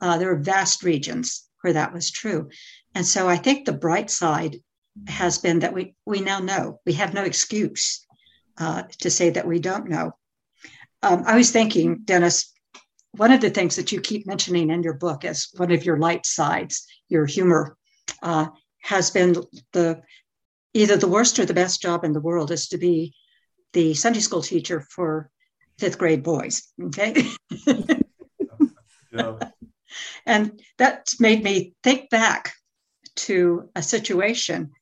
Uh, 0.00 0.18
there 0.18 0.28
were 0.28 0.42
vast 0.42 0.82
regions 0.82 1.48
where 1.60 1.72
that 1.72 1.92
was 1.92 2.10
true. 2.10 2.48
And 2.94 3.06
so 3.06 3.28
I 3.28 3.36
think 3.36 3.64
the 3.64 3.72
bright 3.72 4.10
side 4.10 4.56
has 5.06 5.38
been 5.38 5.60
that 5.60 5.74
we, 5.74 5.94
we 6.06 6.20
now 6.20 6.38
know. 6.40 6.80
We 6.86 6.94
have 6.94 7.14
no 7.14 7.22
excuse 7.22 8.04
uh, 8.58 8.84
to 9.00 9.10
say 9.10 9.30
that 9.30 9.46
we 9.46 9.60
don't 9.60 9.88
know. 9.88 10.12
Um, 11.02 11.22
I 11.26 11.36
was 11.36 11.50
thinking, 11.50 12.00
Dennis, 12.04 12.52
one 13.12 13.32
of 13.32 13.40
the 13.40 13.50
things 13.50 13.76
that 13.76 13.92
you 13.92 14.00
keep 14.00 14.26
mentioning 14.26 14.70
in 14.70 14.82
your 14.82 14.94
book 14.94 15.24
as 15.24 15.48
one 15.56 15.72
of 15.72 15.84
your 15.84 15.98
light 15.98 16.26
sides, 16.26 16.86
your 17.08 17.26
humor, 17.26 17.76
uh, 18.22 18.46
has 18.82 19.10
been 19.10 19.34
the 19.72 20.00
either 20.74 20.96
the 20.96 21.08
worst 21.08 21.38
or 21.38 21.44
the 21.44 21.54
best 21.54 21.82
job 21.82 22.04
in 22.04 22.12
the 22.12 22.20
world 22.20 22.50
is 22.50 22.68
to 22.68 22.78
be 22.78 23.14
the 23.72 23.94
Sunday 23.94 24.20
school 24.20 24.42
teacher 24.42 24.86
for 24.90 25.30
fifth 25.78 25.98
grade 25.98 26.22
boys. 26.22 26.68
Okay. 26.80 27.26
yeah. 29.12 29.38
And 30.26 30.60
that 30.76 31.14
made 31.18 31.42
me 31.42 31.72
think 31.82 32.10
back 32.10 32.52
to 33.16 33.70
a 33.74 33.82
situation. 33.82 34.72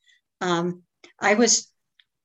Um, 0.40 0.82
I 1.20 1.34
was 1.34 1.68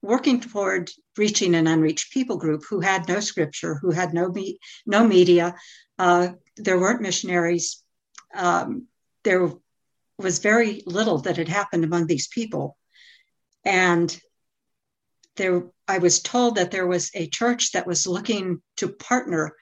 working 0.01 0.39
toward 0.39 0.89
reaching 1.17 1.53
an 1.53 1.67
unreached 1.67 2.11
people 2.11 2.37
group 2.37 2.63
who 2.67 2.79
had 2.79 3.07
no 3.07 3.19
scripture, 3.19 3.75
who 3.75 3.91
had 3.91 4.13
no 4.13 4.29
me- 4.29 4.59
no 4.85 5.07
media. 5.07 5.55
Uh, 6.01 6.33
there 6.57 6.79
weren't 6.79 7.03
missionaries. 7.03 7.83
Um, 8.33 8.87
there 9.23 9.51
was 10.17 10.39
very 10.39 10.81
little 10.87 11.19
that 11.19 11.37
had 11.37 11.47
happened 11.47 11.83
among 11.83 12.07
these 12.07 12.27
people, 12.27 12.75
and 13.63 14.19
there 15.35 15.69
I 15.87 15.99
was 15.99 16.23
told 16.23 16.55
that 16.55 16.71
there 16.71 16.87
was 16.87 17.11
a 17.13 17.27
church 17.27 17.73
that 17.73 17.85
was 17.85 18.07
looking 18.07 18.63
to 18.77 18.87
partner 18.87 19.55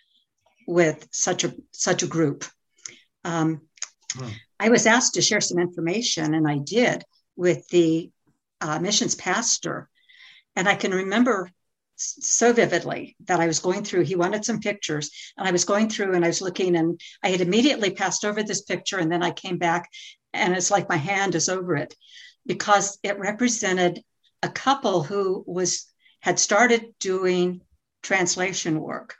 with 0.66 1.06
such 1.12 1.44
a 1.44 1.54
such 1.72 2.04
a 2.04 2.08
group. 2.08 2.46
Um, 3.26 3.68
hmm. 4.14 4.30
I 4.62 4.70
was 4.70 4.86
asked 4.86 5.16
to 5.16 5.22
share 5.22 5.42
some 5.42 5.60
information, 5.60 6.34
and 6.36 6.48
I 6.48 6.60
did 6.60 7.04
with 7.36 7.68
the 7.68 8.12
uh, 8.62 8.80
missions 8.80 9.16
pastor 9.16 9.90
and 10.56 10.68
I 10.68 10.76
can 10.76 10.92
remember 10.92 11.50
so 12.00 12.54
vividly 12.54 13.16
that 13.26 13.40
I 13.40 13.48
was 13.48 13.60
going 13.60 13.84
through, 13.84 14.04
he 14.04 14.16
wanted 14.16 14.46
some 14.46 14.60
pictures, 14.60 15.12
and 15.38 15.48
I 15.48 15.52
was 15.52 15.66
going 15.66 15.90
through 15.90 16.16
and 16.16 16.24
I 16.24 16.30
was 16.30 16.42
looking, 16.42 16.76
and 16.76 17.00
I 17.24 17.30
had 17.30 17.42
immediately 17.42 17.92
passed 17.92 18.26
over 18.26 18.42
this 18.42 18.62
picture, 18.62 18.98
and 18.98 19.12
then 19.12 19.24
I 19.24 19.32
came 19.32 19.58
back, 19.58 19.90
and 20.34 20.56
it's 20.56 20.72
like 20.72 20.90
my 20.90 20.98
hand 20.98 21.36
is 21.36 21.50
over 21.50 21.76
it 21.76 21.94
because 22.46 22.98
it 23.04 23.20
represented 23.20 24.04
a 24.42 24.50
couple 24.50 25.04
who 25.04 25.44
was 25.46 25.86
had 26.22 26.40
started 26.40 26.94
doing 27.00 27.62
translation 28.02 28.80
work 28.80 29.16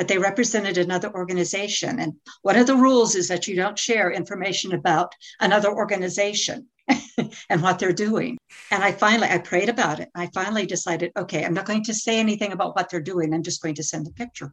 but 0.00 0.08
they 0.08 0.16
represented 0.16 0.78
another 0.78 1.12
organization. 1.14 2.00
And 2.00 2.14
one 2.40 2.56
of 2.56 2.66
the 2.66 2.74
rules 2.74 3.14
is 3.14 3.28
that 3.28 3.46
you 3.46 3.54
don't 3.54 3.78
share 3.78 4.10
information 4.10 4.72
about 4.72 5.14
another 5.40 5.70
organization 5.70 6.68
and 7.50 7.62
what 7.62 7.78
they're 7.78 7.92
doing. 7.92 8.38
And 8.70 8.82
I 8.82 8.92
finally, 8.92 9.28
I 9.28 9.38
prayed 9.38 9.68
about 9.68 10.00
it. 10.00 10.08
I 10.14 10.28
finally 10.34 10.66
decided, 10.66 11.12
okay, 11.16 11.44
I'm 11.44 11.54
not 11.54 11.66
going 11.66 11.84
to 11.84 11.94
say 11.94 12.18
anything 12.18 12.52
about 12.52 12.76
what 12.76 12.90
they're 12.90 13.00
doing. 13.00 13.32
I'm 13.32 13.42
just 13.42 13.62
going 13.62 13.76
to 13.76 13.82
send 13.82 14.06
a 14.06 14.12
picture. 14.12 14.52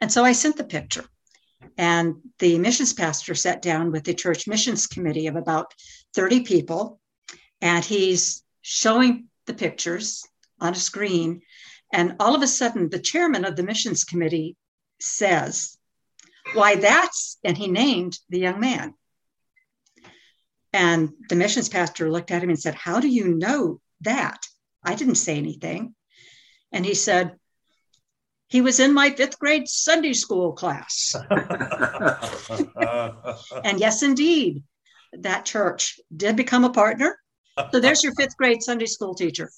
And 0.00 0.10
so 0.10 0.24
I 0.24 0.32
sent 0.32 0.56
the 0.56 0.64
picture. 0.64 1.04
And 1.78 2.16
the 2.38 2.58
missions 2.58 2.92
pastor 2.92 3.34
sat 3.34 3.62
down 3.62 3.90
with 3.90 4.04
the 4.04 4.14
church 4.14 4.46
missions 4.46 4.86
committee 4.86 5.26
of 5.26 5.36
about 5.36 5.72
30 6.14 6.40
people. 6.40 7.00
And 7.60 7.84
he's 7.84 8.42
showing 8.62 9.28
the 9.46 9.54
pictures 9.54 10.24
on 10.60 10.72
a 10.72 10.76
screen. 10.76 11.42
And 11.92 12.16
all 12.20 12.34
of 12.34 12.42
a 12.42 12.46
sudden, 12.46 12.90
the 12.90 12.98
chairman 12.98 13.44
of 13.44 13.56
the 13.56 13.62
missions 13.62 14.04
committee 14.04 14.56
says, 15.00 15.76
Why, 16.54 16.76
that's, 16.76 17.38
and 17.44 17.56
he 17.56 17.68
named 17.68 18.18
the 18.28 18.40
young 18.40 18.60
man. 18.60 18.94
And 20.74 21.10
the 21.28 21.36
missions 21.36 21.68
pastor 21.68 22.10
looked 22.10 22.32
at 22.32 22.42
him 22.42 22.48
and 22.50 22.58
said, 22.58 22.74
How 22.74 22.98
do 22.98 23.06
you 23.06 23.28
know 23.28 23.80
that? 24.00 24.44
I 24.84 24.96
didn't 24.96 25.14
say 25.14 25.36
anything. 25.38 25.94
And 26.72 26.84
he 26.84 26.94
said, 26.94 27.36
He 28.48 28.60
was 28.60 28.80
in 28.80 28.92
my 28.92 29.10
fifth 29.10 29.38
grade 29.38 29.68
Sunday 29.68 30.14
school 30.14 30.52
class. 30.52 31.14
and 33.64 33.78
yes, 33.78 34.02
indeed, 34.02 34.64
that 35.12 35.44
church 35.44 36.00
did 36.14 36.34
become 36.34 36.64
a 36.64 36.70
partner. 36.70 37.20
So 37.70 37.78
there's 37.78 38.02
your 38.02 38.12
fifth 38.14 38.36
grade 38.36 38.60
Sunday 38.60 38.86
school 38.86 39.14
teacher. 39.14 39.48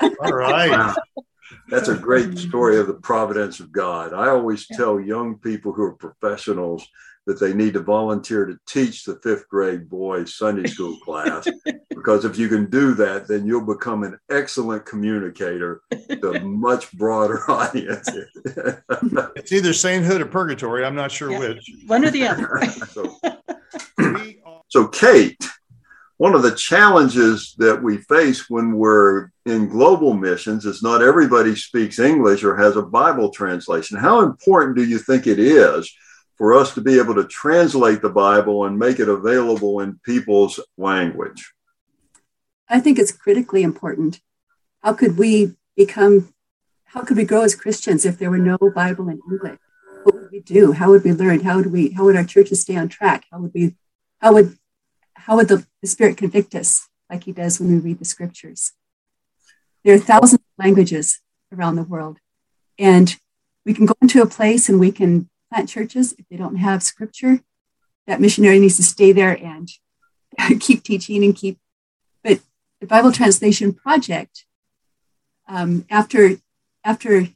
All 0.00 0.32
right. 0.32 0.70
Wow. 0.70 0.94
That's 1.68 1.88
a 1.88 1.96
great 1.96 2.38
story 2.38 2.78
of 2.78 2.86
the 2.86 2.94
providence 2.94 3.58
of 3.58 3.72
God. 3.72 4.12
I 4.12 4.28
always 4.28 4.68
tell 4.68 5.00
young 5.00 5.38
people 5.38 5.72
who 5.72 5.82
are 5.82 5.94
professionals 5.94 6.86
that 7.26 7.40
they 7.40 7.52
need 7.52 7.74
to 7.74 7.80
volunteer 7.80 8.46
to 8.46 8.56
teach 8.66 9.04
the 9.04 9.16
fifth 9.16 9.48
grade 9.48 9.90
boys 9.90 10.36
Sunday 10.36 10.68
school 10.68 10.96
class. 11.04 11.46
because 11.88 12.24
if 12.24 12.38
you 12.38 12.48
can 12.48 12.70
do 12.70 12.94
that, 12.94 13.26
then 13.26 13.46
you'll 13.46 13.66
become 13.66 14.04
an 14.04 14.18
excellent 14.30 14.86
communicator 14.86 15.82
to 16.08 16.32
a 16.32 16.40
much 16.44 16.92
broader 16.92 17.42
audience. 17.50 18.08
it's 19.34 19.52
either 19.52 19.72
sainthood 19.72 20.20
or 20.20 20.26
purgatory. 20.26 20.84
I'm 20.84 20.94
not 20.94 21.10
sure 21.10 21.32
yeah. 21.32 21.38
which. 21.40 21.70
One 21.86 22.04
or 22.04 22.10
the 22.10 22.26
other. 22.26 22.60
so, 22.90 23.18
so, 24.68 24.86
Kate, 24.88 25.44
one 26.18 26.34
of 26.34 26.42
the 26.42 26.54
challenges 26.54 27.54
that 27.58 27.82
we 27.82 27.98
face 27.98 28.48
when 28.48 28.76
we're 28.76 29.30
in 29.44 29.68
global 29.68 30.14
missions 30.14 30.64
is 30.64 30.82
not 30.82 31.02
everybody 31.02 31.54
speaks 31.56 31.98
English 31.98 32.44
or 32.44 32.56
has 32.56 32.76
a 32.76 32.82
Bible 32.82 33.30
translation. 33.30 33.98
How 33.98 34.20
important 34.20 34.76
do 34.76 34.84
you 34.84 34.98
think 34.98 35.26
it 35.26 35.38
is? 35.38 35.92
For 36.36 36.54
us 36.54 36.74
to 36.74 36.80
be 36.80 36.98
able 36.98 37.14
to 37.14 37.24
translate 37.24 38.02
the 38.02 38.10
Bible 38.10 38.64
and 38.64 38.78
make 38.78 39.00
it 39.00 39.08
available 39.08 39.80
in 39.80 40.00
people's 40.04 40.60
language? 40.76 41.52
I 42.68 42.80
think 42.80 42.98
it's 42.98 43.12
critically 43.12 43.62
important. 43.62 44.20
How 44.82 44.92
could 44.92 45.16
we 45.16 45.56
become, 45.76 46.34
how 46.84 47.02
could 47.02 47.16
we 47.16 47.24
grow 47.24 47.42
as 47.42 47.54
Christians 47.54 48.04
if 48.04 48.18
there 48.18 48.30
were 48.30 48.38
no 48.38 48.58
Bible 48.74 49.08
in 49.08 49.20
English? 49.30 49.58
What 50.02 50.14
would 50.14 50.30
we 50.30 50.40
do? 50.40 50.72
How 50.72 50.90
would 50.90 51.04
we 51.04 51.12
learn? 51.12 51.40
How 51.40 51.56
would 51.56 51.72
we, 51.72 51.90
how 51.90 52.04
would 52.04 52.16
our 52.16 52.24
churches 52.24 52.62
stay 52.62 52.76
on 52.76 52.88
track? 52.88 53.24
How 53.30 53.38
would 53.38 53.52
we, 53.54 53.74
how 54.20 54.34
would, 54.34 54.58
how 55.14 55.36
would 55.36 55.48
the, 55.48 55.66
the 55.80 55.88
Spirit 55.88 56.16
convict 56.16 56.54
us 56.54 56.88
like 57.10 57.24
he 57.24 57.32
does 57.32 57.58
when 57.58 57.70
we 57.70 57.78
read 57.78 57.98
the 57.98 58.04
scriptures? 58.04 58.72
There 59.84 59.94
are 59.94 59.98
thousands 59.98 60.40
of 60.40 60.64
languages 60.64 61.20
around 61.52 61.76
the 61.76 61.82
world. 61.82 62.18
And 62.78 63.16
we 63.64 63.72
can 63.72 63.86
go 63.86 63.94
into 64.02 64.22
a 64.22 64.26
place 64.26 64.68
and 64.68 64.78
we 64.78 64.92
can 64.92 65.30
plant 65.50 65.68
churches 65.68 66.14
if 66.18 66.28
they 66.28 66.36
don't 66.36 66.56
have 66.56 66.82
scripture. 66.82 67.40
That 68.06 68.20
missionary 68.20 68.58
needs 68.58 68.76
to 68.76 68.82
stay 68.82 69.12
there 69.12 69.36
and 69.36 69.68
keep 70.60 70.82
teaching 70.82 71.24
and 71.24 71.34
keep. 71.34 71.58
But 72.22 72.40
the 72.80 72.86
Bible 72.86 73.12
Translation 73.12 73.72
Project, 73.72 74.44
um, 75.48 75.86
after 75.90 76.36
after 76.84 77.28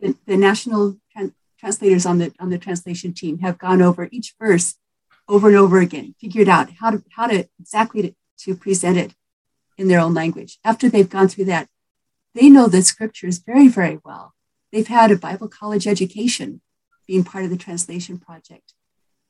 the, 0.00 0.16
the 0.26 0.36
national 0.36 0.98
translators 1.64 2.04
on 2.04 2.18
the 2.18 2.32
on 2.38 2.50
the 2.50 2.58
translation 2.58 3.14
team 3.14 3.38
have 3.38 3.58
gone 3.58 3.80
over 3.80 4.08
each 4.12 4.34
verse 4.38 4.74
over 5.26 5.48
and 5.48 5.56
over 5.56 5.78
again, 5.78 6.14
figured 6.20 6.48
out 6.48 6.68
how 6.80 6.90
to 6.90 7.02
how 7.16 7.26
to 7.26 7.48
exactly 7.58 8.02
to, 8.02 8.14
to 8.38 8.54
present 8.54 8.98
it 8.98 9.14
in 9.78 9.88
their 9.88 10.00
own 10.00 10.12
language. 10.12 10.58
After 10.62 10.88
they've 10.88 11.08
gone 11.08 11.28
through 11.28 11.46
that, 11.46 11.68
they 12.34 12.50
know 12.50 12.66
the 12.66 12.82
scriptures 12.82 13.38
very 13.38 13.68
very 13.68 13.98
well. 14.04 14.34
They've 14.72 14.86
had 14.86 15.10
a 15.10 15.16
Bible 15.16 15.48
college 15.48 15.86
education 15.86 16.60
being 17.06 17.24
part 17.24 17.44
of 17.44 17.50
the 17.50 17.56
translation 17.56 18.18
project. 18.18 18.72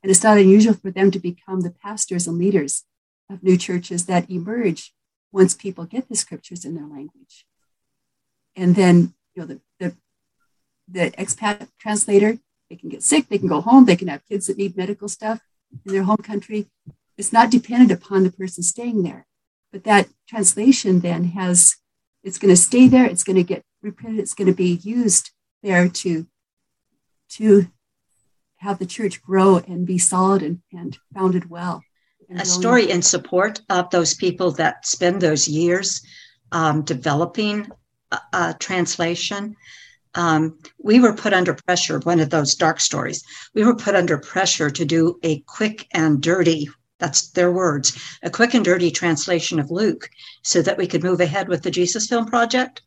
And 0.01 0.11
it's 0.11 0.23
not 0.23 0.37
unusual 0.37 0.75
for 0.75 0.91
them 0.91 1.11
to 1.11 1.19
become 1.19 1.61
the 1.61 1.71
pastors 1.71 2.27
and 2.27 2.37
leaders 2.37 2.83
of 3.29 3.43
new 3.43 3.57
churches 3.57 4.05
that 4.05 4.29
emerge 4.29 4.93
once 5.31 5.53
people 5.53 5.85
get 5.85 6.07
the 6.07 6.15
scriptures 6.15 6.63
in 6.63 6.75
their 6.75 6.85
language. 6.85 7.45
And 8.55 8.75
then, 8.75 9.15
you 9.33 9.41
know, 9.41 9.45
the, 9.47 9.61
the, 9.79 9.95
the 10.87 11.11
expat 11.17 11.67
translator, 11.79 12.37
they 12.69 12.75
can 12.75 12.89
get 12.89 13.03
sick, 13.03 13.27
they 13.27 13.37
can 13.37 13.47
go 13.47 13.61
home, 13.61 13.85
they 13.85 13.95
can 13.95 14.07
have 14.07 14.25
kids 14.27 14.47
that 14.47 14.57
need 14.57 14.77
medical 14.77 15.09
stuff 15.09 15.41
in 15.85 15.93
their 15.93 16.03
home 16.03 16.17
country. 16.17 16.67
It's 17.17 17.33
not 17.33 17.51
dependent 17.51 17.91
upon 17.91 18.23
the 18.23 18.31
person 18.31 18.63
staying 18.63 19.03
there. 19.03 19.25
But 19.71 19.83
that 19.83 20.07
translation 20.27 21.01
then 21.01 21.25
has, 21.29 21.75
it's 22.23 22.37
going 22.37 22.53
to 22.53 22.61
stay 22.61 22.87
there, 22.87 23.05
it's 23.05 23.23
going 23.23 23.35
to 23.35 23.43
get 23.43 23.63
reprinted, 23.81 24.21
it's 24.21 24.33
going 24.33 24.47
to 24.47 24.53
be 24.53 24.79
used 24.83 25.31
there 25.63 25.89
to, 25.89 26.27
to 27.29 27.67
have 28.57 28.79
the 28.79 28.85
church 28.85 29.21
grow 29.21 29.57
and 29.57 29.85
be 29.85 29.97
solid 29.97 30.41
and, 30.41 30.61
and 30.71 30.97
founded 31.13 31.49
well. 31.49 31.83
A 32.37 32.45
story 32.45 32.89
in 32.89 33.03
support 33.03 33.61
of 33.69 33.89
those 33.91 34.15
people 34.15 34.51
that 34.53 34.87
spend 34.87 35.21
those 35.21 35.47
years 35.47 36.01
um, 36.51 36.81
developing 36.81 37.67
a, 38.11 38.19
a 38.33 38.55
translation. 38.59 39.55
Um, 40.15 40.57
we 40.81 40.99
were 40.99 41.13
put 41.13 41.33
under 41.33 41.53
pressure, 41.53 41.99
one 41.99 42.19
of 42.19 42.31
those 42.31 42.55
dark 42.55 42.79
stories. 42.79 43.23
We 43.53 43.63
were 43.63 43.75
put 43.75 43.95
under 43.95 44.17
pressure 44.17 44.71
to 44.71 44.85
do 44.85 45.19
a 45.21 45.41
quick 45.41 45.87
and 45.93 46.19
dirty, 46.21 46.67
that's 46.97 47.29
their 47.29 47.51
words, 47.51 48.17
a 48.23 48.31
quick 48.31 48.55
and 48.55 48.65
dirty 48.65 48.89
translation 48.89 49.59
of 49.59 49.69
Luke 49.69 50.09
so 50.41 50.63
that 50.63 50.77
we 50.77 50.87
could 50.87 51.03
move 51.03 51.21
ahead 51.21 51.47
with 51.47 51.61
the 51.61 51.71
Jesus 51.71 52.07
Film 52.07 52.25
Project. 52.25 52.81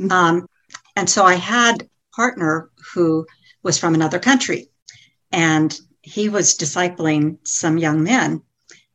Mm-hmm. 0.00 0.10
Um, 0.10 0.48
and 0.96 1.08
so 1.08 1.24
I 1.24 1.34
had 1.34 1.82
a 1.82 2.16
partner 2.16 2.70
who 2.94 3.26
was 3.62 3.78
from 3.78 3.94
another 3.94 4.18
country 4.18 4.68
and 5.30 5.78
he 6.02 6.28
was 6.28 6.56
discipling 6.56 7.38
some 7.44 7.78
young 7.78 8.02
men 8.02 8.42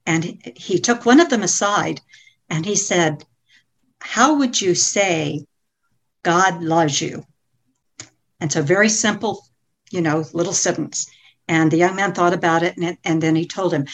and 0.06 0.42
he 0.56 0.80
took 0.80 1.06
one 1.06 1.20
of 1.20 1.30
them 1.30 1.44
aside 1.44 2.02
and 2.50 2.66
he 2.66 2.76
said, 2.76 3.26
How 4.00 4.38
would 4.38 4.60
you 4.60 4.74
say 4.76 5.46
God 6.24 6.62
loves 6.64 7.02
you? 7.02 7.26
And 8.40 8.52
so, 8.52 8.62
very 8.62 8.90
simple, 8.90 9.46
you 9.92 10.02
know, 10.02 10.24
little 10.34 10.54
sentence. 10.54 11.08
And 11.48 11.72
the 11.72 11.78
young 11.78 11.96
man 11.96 12.14
thought 12.14 12.34
about 12.34 12.64
it 12.64 12.78
and, 12.78 12.98
and 13.04 13.22
then 13.22 13.36
he 13.36 13.46
told 13.46 13.74
him, 13.74 13.86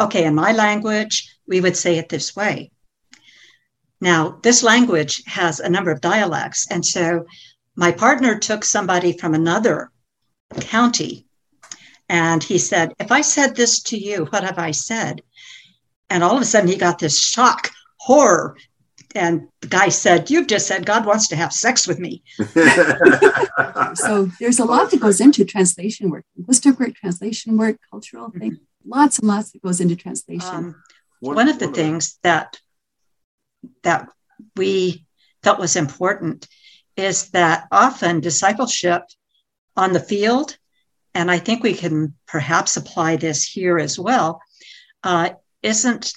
Okay, 0.00 0.24
in 0.24 0.34
my 0.34 0.52
language, 0.52 1.34
we 1.46 1.60
would 1.60 1.76
say 1.76 1.96
it 1.96 2.08
this 2.08 2.34
way. 2.34 2.70
Now, 4.00 4.40
this 4.42 4.62
language 4.62 5.22
has 5.26 5.60
a 5.60 5.70
number 5.70 5.90
of 5.90 6.00
dialects. 6.00 6.66
And 6.70 6.84
so, 6.84 7.26
my 7.76 7.92
partner 7.92 8.38
took 8.38 8.64
somebody 8.64 9.16
from 9.16 9.32
another 9.32 9.90
county 10.60 11.26
and 12.08 12.42
he 12.42 12.58
said, 12.58 12.92
If 13.00 13.10
I 13.10 13.22
said 13.22 13.56
this 13.56 13.82
to 13.84 13.96
you, 13.96 14.26
what 14.26 14.44
have 14.44 14.58
I 14.58 14.72
said? 14.72 15.22
And 16.10 16.22
all 16.22 16.36
of 16.36 16.42
a 16.42 16.44
sudden 16.44 16.68
he 16.68 16.76
got 16.76 16.98
this 16.98 17.18
shock, 17.18 17.70
horror. 17.96 18.56
And 19.14 19.48
the 19.60 19.68
guy 19.68 19.88
said, 19.88 20.30
You've 20.30 20.46
just 20.46 20.66
said 20.66 20.84
God 20.84 21.06
wants 21.06 21.28
to 21.28 21.36
have 21.36 21.54
sex 21.54 21.88
with 21.88 21.98
me. 21.98 22.22
so 23.94 24.30
there's 24.40 24.58
a 24.58 24.64
lot 24.64 24.90
that 24.90 25.00
goes 25.00 25.20
into 25.20 25.44
translation 25.46 26.10
work, 26.10 26.26
linguistic 26.36 26.78
work, 26.78 26.94
translation 26.94 27.56
work, 27.56 27.78
cultural 27.90 28.28
mm-hmm. 28.28 28.38
things, 28.38 28.58
lots 28.84 29.18
and 29.18 29.28
lots 29.28 29.52
that 29.52 29.62
goes 29.62 29.80
into 29.80 29.96
translation. 29.96 30.54
Um, 30.54 30.82
one 31.20 31.48
of 31.48 31.58
the 31.58 31.68
things 31.68 32.18
that 32.22 32.60
that 33.84 34.08
we 34.56 35.06
felt 35.42 35.58
was 35.58 35.76
important 35.76 36.46
is 36.96 37.30
that 37.30 37.68
often 37.72 38.20
discipleship 38.20 39.04
on 39.76 39.92
the 39.92 40.00
field, 40.00 40.56
and 41.14 41.30
I 41.30 41.38
think 41.38 41.62
we 41.62 41.74
can 41.74 42.14
perhaps 42.26 42.76
apply 42.76 43.16
this 43.16 43.44
here 43.44 43.78
as 43.78 43.98
well, 43.98 44.40
uh, 45.02 45.30
isn't 45.62 46.12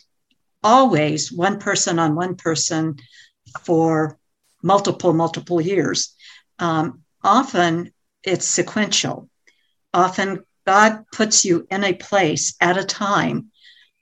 always 0.64 1.32
one 1.32 1.60
person 1.60 2.00
on 2.00 2.16
one 2.16 2.36
person 2.36 2.98
for 3.62 4.18
multiple, 4.64 5.14
multiple 5.14 5.62
years. 5.62 6.16
Um, 6.60 7.02
often 7.24 7.94
it's 8.24 8.48
sequential. 8.48 9.30
Often 9.94 10.44
God 10.66 11.06
puts 11.12 11.46
you 11.46 11.68
in 11.70 11.84
a 11.84 11.94
place 11.94 12.56
at 12.60 12.78
a 12.78 12.84
time 12.84 13.52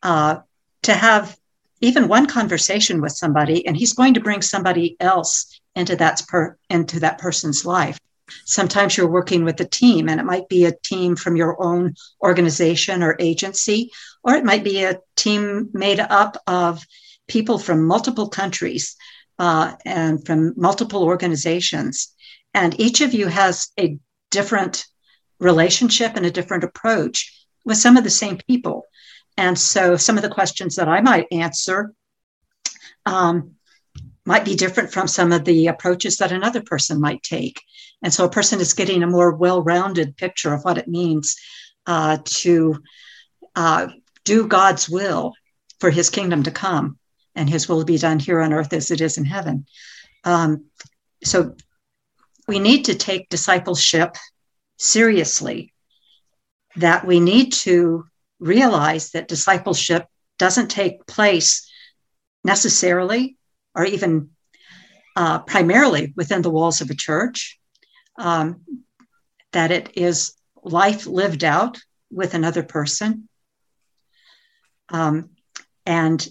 uh, 0.01 0.37
to 0.83 0.93
have 0.93 1.37
even 1.81 2.07
one 2.07 2.27
conversation 2.27 3.01
with 3.01 3.11
somebody, 3.11 3.67
and 3.67 3.75
He's 3.75 3.93
going 3.93 4.13
to 4.13 4.21
bring 4.21 4.41
somebody 4.41 4.95
else 4.99 5.59
into 5.75 5.97
that 5.97 6.21
per, 6.27 6.57
into 6.69 7.01
that 7.01 7.17
person's 7.17 7.65
life. 7.65 7.99
Sometimes 8.45 8.95
you're 8.95 9.09
working 9.09 9.43
with 9.43 9.59
a 9.59 9.65
team, 9.65 10.09
and 10.09 10.19
it 10.19 10.25
might 10.25 10.49
be 10.49 10.65
a 10.65 10.75
team 10.83 11.15
from 11.15 11.35
your 11.35 11.61
own 11.63 11.95
organization 12.21 13.03
or 13.03 13.15
agency, 13.19 13.91
or 14.23 14.35
it 14.35 14.45
might 14.45 14.63
be 14.63 14.83
a 14.83 14.99
team 15.15 15.69
made 15.73 15.99
up 15.99 16.37
of 16.47 16.83
people 17.27 17.57
from 17.57 17.87
multiple 17.87 18.29
countries 18.29 18.95
uh, 19.39 19.73
and 19.85 20.25
from 20.25 20.53
multiple 20.57 21.03
organizations. 21.03 22.13
And 22.53 22.79
each 22.79 23.01
of 23.01 23.13
you 23.13 23.27
has 23.27 23.69
a 23.79 23.97
different 24.29 24.85
relationship 25.39 26.15
and 26.15 26.25
a 26.25 26.31
different 26.31 26.63
approach 26.63 27.47
with 27.65 27.77
some 27.77 27.97
of 27.97 28.03
the 28.03 28.09
same 28.09 28.37
people. 28.47 28.85
And 29.37 29.57
so 29.57 29.97
some 29.97 30.17
of 30.17 30.23
the 30.23 30.29
questions 30.29 30.75
that 30.75 30.87
I 30.87 31.01
might 31.01 31.27
answer 31.31 31.93
um, 33.05 33.55
might 34.25 34.45
be 34.45 34.55
different 34.55 34.91
from 34.91 35.07
some 35.07 35.31
of 35.31 35.45
the 35.45 35.67
approaches 35.67 36.17
that 36.17 36.31
another 36.31 36.61
person 36.61 36.99
might 37.01 37.23
take. 37.23 37.61
And 38.01 38.13
so 38.13 38.25
a 38.25 38.29
person 38.29 38.59
is 38.59 38.73
getting 38.73 39.03
a 39.03 39.07
more 39.07 39.35
well 39.35 39.61
rounded 39.61 40.17
picture 40.17 40.53
of 40.53 40.63
what 40.63 40.77
it 40.77 40.87
means 40.87 41.35
uh, 41.85 42.17
to 42.23 42.81
uh, 43.55 43.87
do 44.23 44.47
God's 44.47 44.89
will 44.89 45.33
for 45.79 45.89
his 45.89 46.09
kingdom 46.09 46.43
to 46.43 46.51
come 46.51 46.97
and 47.35 47.49
his 47.49 47.67
will 47.67 47.83
be 47.83 47.97
done 47.97 48.19
here 48.19 48.39
on 48.41 48.53
earth 48.53 48.73
as 48.73 48.91
it 48.91 49.01
is 49.01 49.17
in 49.17 49.25
heaven. 49.25 49.65
Um, 50.23 50.65
so 51.23 51.55
we 52.47 52.59
need 52.59 52.85
to 52.85 52.95
take 52.95 53.29
discipleship 53.29 54.15
seriously, 54.77 55.73
that 56.75 57.05
we 57.05 57.19
need 57.19 57.53
to 57.53 58.05
realize 58.39 59.11
that 59.11 59.27
discipleship 59.27 60.05
doesn't 60.37 60.69
take 60.69 61.05
place 61.05 61.69
necessarily 62.43 63.37
or 63.75 63.85
even 63.85 64.29
uh, 65.15 65.39
primarily 65.39 66.13
within 66.15 66.41
the 66.41 66.49
walls 66.49 66.81
of 66.81 66.89
a 66.89 66.95
church, 66.95 67.59
um, 68.17 68.61
that 69.51 69.71
it 69.71 69.91
is 69.95 70.33
life 70.63 71.05
lived 71.05 71.43
out 71.43 71.79
with 72.11 72.33
another 72.33 72.63
person. 72.63 73.27
Um, 74.89 75.31
and 75.85 76.25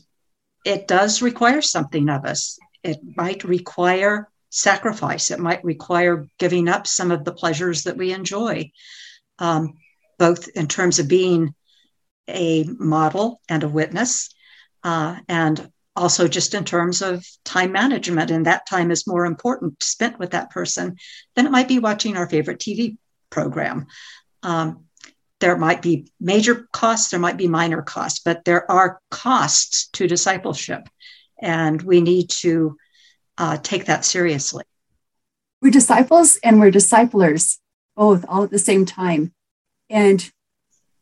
it 0.65 0.87
does 0.87 1.23
require 1.23 1.63
something 1.63 2.09
of 2.09 2.25
us. 2.25 2.59
It 2.83 2.99
might 3.17 3.45
require 3.45 4.29
sacrifice, 4.51 5.31
it 5.31 5.39
might 5.39 5.65
require 5.65 6.27
giving 6.39 6.69
up 6.69 6.87
some 6.87 7.11
of 7.11 7.25
the 7.25 7.33
pleasures 7.33 7.85
that 7.85 7.97
we 7.97 8.13
enjoy, 8.13 8.71
um, 9.39 9.75
both 10.19 10.49
in 10.49 10.69
terms 10.69 10.99
of 10.99 11.09
being 11.09 11.55
a 12.29 12.65
model 12.65 13.41
and 13.49 13.63
a 13.63 13.69
witness, 13.69 14.29
uh, 14.85 15.17
and 15.27 15.71
also 15.95 16.27
just 16.27 16.55
in 16.55 16.65
terms 16.65 17.03
of 17.03 17.27
time 17.45 17.73
management 17.73 18.31
and 18.31 18.47
that 18.47 18.67
time 18.69 18.91
is 18.91 19.07
more 19.07 19.27
important 19.27 19.83
spent 19.83 20.19
with 20.19 20.31
that 20.31 20.51
person 20.51 20.97
than 21.37 21.47
it 21.47 21.53
might 21.53 21.69
be 21.69 21.79
watching 21.79 22.17
our 22.17 22.29
favorite 22.29 22.59
tv 22.59 22.97
program. 23.31 23.87
Um, 24.43 24.85
there 25.41 25.57
might 25.57 25.83
be 25.83 26.11
major 26.21 26.69
costs 26.73 27.11
there 27.11 27.21
might 27.21 27.37
be 27.37 27.49
minor 27.49 27.83
costs 27.83 28.21
but 28.25 28.45
there 28.45 28.71
are 28.71 29.01
costs 29.11 29.89
to 29.89 30.07
discipleship 30.07 30.89
and 31.41 31.83
we 31.83 32.01
need 32.01 32.31
to 32.31 32.77
uh, 33.39 33.57
take 33.57 33.87
that 33.87 34.05
seriously. 34.05 34.65
We're 35.61 35.73
disciples 35.73 36.39
and 36.45 36.61
we're 36.61 36.71
disciplers 36.71 37.59
both 37.97 38.25
all 38.29 38.45
at 38.45 38.51
the 38.51 38.59
same 38.59 38.87
time. 38.87 39.33
And 39.91 40.31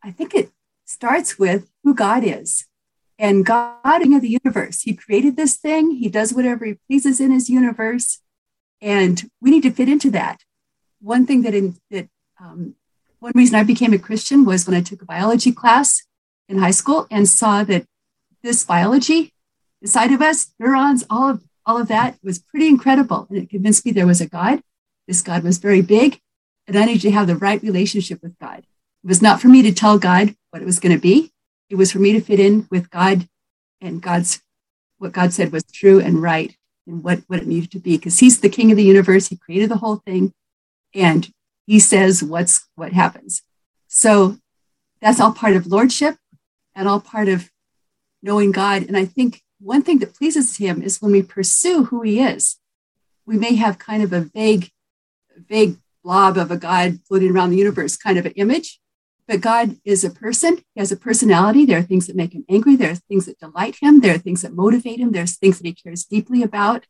i 0.02 0.10
think 0.10 0.34
it 0.34 0.50
starts 0.84 1.38
with 1.38 1.68
who 1.84 1.94
god 1.94 2.24
is 2.24 2.66
and 3.20 3.44
God 3.44 3.76
of 3.84 4.22
the 4.22 4.38
universe. 4.42 4.80
He 4.80 4.94
created 4.94 5.36
this 5.36 5.54
thing. 5.54 5.92
He 5.92 6.08
does 6.08 6.32
whatever 6.32 6.64
he 6.64 6.78
pleases 6.88 7.20
in 7.20 7.30
his 7.30 7.50
universe. 7.50 8.20
And 8.80 9.30
we 9.42 9.50
need 9.50 9.62
to 9.64 9.70
fit 9.70 9.90
into 9.90 10.10
that. 10.12 10.40
One 11.02 11.26
thing 11.26 11.42
that, 11.42 11.54
in, 11.54 11.76
that 11.90 12.08
um, 12.40 12.76
one 13.18 13.32
reason 13.34 13.56
I 13.56 13.62
became 13.62 13.92
a 13.92 13.98
Christian 13.98 14.46
was 14.46 14.66
when 14.66 14.74
I 14.74 14.80
took 14.80 15.02
a 15.02 15.04
biology 15.04 15.52
class 15.52 16.02
in 16.48 16.58
high 16.58 16.70
school 16.70 17.06
and 17.10 17.28
saw 17.28 17.62
that 17.64 17.84
this 18.42 18.64
biology, 18.64 19.34
the 19.82 19.88
side 19.88 20.12
of 20.12 20.22
us, 20.22 20.54
neurons, 20.58 21.04
all 21.10 21.28
of 21.28 21.42
all 21.66 21.76
of 21.76 21.88
that 21.88 22.18
was 22.22 22.38
pretty 22.38 22.68
incredible. 22.68 23.26
And 23.28 23.38
it 23.38 23.50
convinced 23.50 23.84
me 23.84 23.92
there 23.92 24.06
was 24.06 24.22
a 24.22 24.28
God. 24.28 24.62
This 25.06 25.20
God 25.20 25.44
was 25.44 25.58
very 25.58 25.82
big, 25.82 26.18
and 26.66 26.76
I 26.76 26.86
needed 26.86 27.02
to 27.02 27.10
have 27.10 27.26
the 27.26 27.36
right 27.36 27.62
relationship 27.62 28.22
with 28.22 28.38
God. 28.38 28.60
It 29.04 29.08
was 29.08 29.20
not 29.20 29.40
for 29.40 29.48
me 29.48 29.60
to 29.62 29.72
tell 29.72 29.98
God 29.98 30.34
what 30.50 30.62
it 30.62 30.64
was 30.64 30.80
going 30.80 30.94
to 30.94 31.00
be. 31.00 31.32
It 31.70 31.76
was 31.76 31.92
for 31.92 32.00
me 32.00 32.12
to 32.12 32.20
fit 32.20 32.40
in 32.40 32.66
with 32.70 32.90
God 32.90 33.28
and 33.80 34.02
God's 34.02 34.42
what 34.98 35.12
God 35.12 35.32
said 35.32 35.50
was 35.50 35.64
true 35.64 35.98
and 35.98 36.20
right 36.20 36.54
and 36.86 37.02
what, 37.02 37.20
what 37.26 37.40
it 37.40 37.46
needed 37.46 37.70
to 37.70 37.78
be 37.78 37.96
because 37.96 38.18
he's 38.18 38.40
the 38.40 38.50
king 38.50 38.70
of 38.70 38.76
the 38.76 38.84
universe. 38.84 39.28
He 39.28 39.36
created 39.36 39.70
the 39.70 39.78
whole 39.78 39.96
thing 39.96 40.34
and 40.94 41.32
he 41.66 41.78
says 41.78 42.22
what's 42.22 42.68
what 42.74 42.92
happens. 42.92 43.42
So 43.88 44.36
that's 45.00 45.20
all 45.20 45.32
part 45.32 45.56
of 45.56 45.66
lordship 45.66 46.16
and 46.74 46.86
all 46.86 47.00
part 47.00 47.28
of 47.28 47.50
knowing 48.22 48.52
God. 48.52 48.82
And 48.82 48.96
I 48.96 49.04
think 49.04 49.42
one 49.60 49.82
thing 49.82 49.98
that 49.98 50.14
pleases 50.14 50.56
him 50.56 50.82
is 50.82 51.00
when 51.00 51.12
we 51.12 51.22
pursue 51.22 51.84
who 51.84 52.02
he 52.02 52.20
is. 52.20 52.56
We 53.26 53.38
may 53.38 53.54
have 53.54 53.78
kind 53.78 54.02
of 54.02 54.12
a 54.12 54.20
vague, 54.20 54.70
vague 55.36 55.76
blob 56.02 56.36
of 56.36 56.50
a 56.50 56.56
God 56.56 57.00
floating 57.06 57.30
around 57.30 57.50
the 57.50 57.56
universe 57.56 57.96
kind 57.96 58.18
of 58.18 58.26
an 58.26 58.32
image, 58.32 58.80
but 59.30 59.40
God 59.40 59.76
is 59.84 60.02
a 60.02 60.10
person. 60.10 60.56
He 60.74 60.80
has 60.80 60.90
a 60.90 60.96
personality. 60.96 61.64
There 61.64 61.78
are 61.78 61.82
things 61.82 62.08
that 62.08 62.16
make 62.16 62.32
him 62.32 62.44
angry. 62.48 62.74
There 62.74 62.90
are 62.90 62.96
things 62.96 63.26
that 63.26 63.38
delight 63.38 63.76
him. 63.80 64.00
There 64.00 64.16
are 64.16 64.18
things 64.18 64.42
that 64.42 64.52
motivate 64.52 64.98
him. 64.98 65.12
There's 65.12 65.36
things 65.36 65.58
that 65.58 65.66
he 65.68 65.72
cares 65.72 66.02
deeply 66.02 66.42
about. 66.42 66.84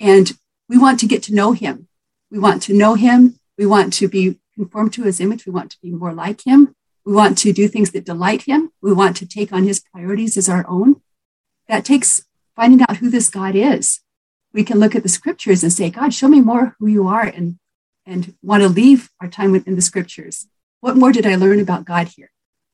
And 0.00 0.32
we 0.70 0.78
want 0.78 0.98
to 1.00 1.06
get 1.06 1.22
to 1.24 1.34
know 1.34 1.52
him. 1.52 1.88
We 2.30 2.38
want 2.38 2.62
to 2.62 2.72
know 2.72 2.94
him. 2.94 3.38
We 3.58 3.66
want 3.66 3.92
to 3.92 4.08
be 4.08 4.40
conformed 4.54 4.94
to 4.94 5.02
his 5.02 5.20
image. 5.20 5.44
We 5.44 5.52
want 5.52 5.70
to 5.72 5.76
be 5.82 5.90
more 5.90 6.14
like 6.14 6.46
him. 6.46 6.74
We 7.04 7.12
want 7.12 7.36
to 7.38 7.52
do 7.52 7.68
things 7.68 7.90
that 7.90 8.06
delight 8.06 8.44
him. 8.44 8.70
We 8.80 8.94
want 8.94 9.18
to 9.18 9.26
take 9.26 9.52
on 9.52 9.64
his 9.64 9.80
priorities 9.80 10.38
as 10.38 10.48
our 10.48 10.64
own. 10.66 11.02
That 11.68 11.84
takes 11.84 12.24
finding 12.56 12.80
out 12.88 12.96
who 12.96 13.10
this 13.10 13.28
God 13.28 13.54
is. 13.54 14.00
We 14.54 14.64
can 14.64 14.80
look 14.80 14.94
at 14.94 15.02
the 15.02 15.10
scriptures 15.10 15.62
and 15.62 15.70
say, 15.70 15.90
God, 15.90 16.14
show 16.14 16.28
me 16.28 16.40
more 16.40 16.74
who 16.78 16.86
you 16.86 17.06
are 17.06 17.26
and, 17.26 17.58
and 18.06 18.34
want 18.40 18.62
to 18.62 18.68
leave 18.70 19.10
our 19.20 19.28
time 19.28 19.52
within 19.52 19.76
the 19.76 19.82
scriptures. 19.82 20.48
What 20.80 20.96
more 20.96 21.12
did 21.12 21.26
I 21.26 21.36
learn 21.36 21.60
about 21.60 21.84
God 21.84 22.08
here? 22.08 22.30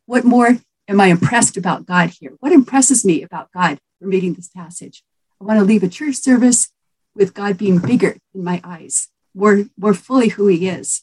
What 0.07 0.25
more 0.25 0.59
am 0.89 1.01
I 1.01 1.07
impressed 1.07 1.57
about 1.57 1.87
God 1.87 2.11
here? 2.11 2.33
What 2.41 2.53
impresses 2.53 3.05
me 3.05 3.23
about 3.23 3.53
God 3.53 3.79
from 3.99 4.11
reading 4.11 4.35
this 4.35 4.49
passage? 4.49 5.05
I 5.41 5.45
want 5.45 5.61
to 5.61 5.65
leave 5.65 5.83
a 5.83 5.89
church 5.89 6.17
service 6.17 6.73
with 7.15 7.35
God 7.35 7.57
being 7.57 7.79
bigger 7.79 8.17
in 8.35 8.43
my 8.43 8.61
eyes, 8.65 9.09
more, 9.35 9.65
more 9.79 9.95
fully 9.95 10.31
who 10.31 10.49
he 10.49 10.69
is. 10.69 11.03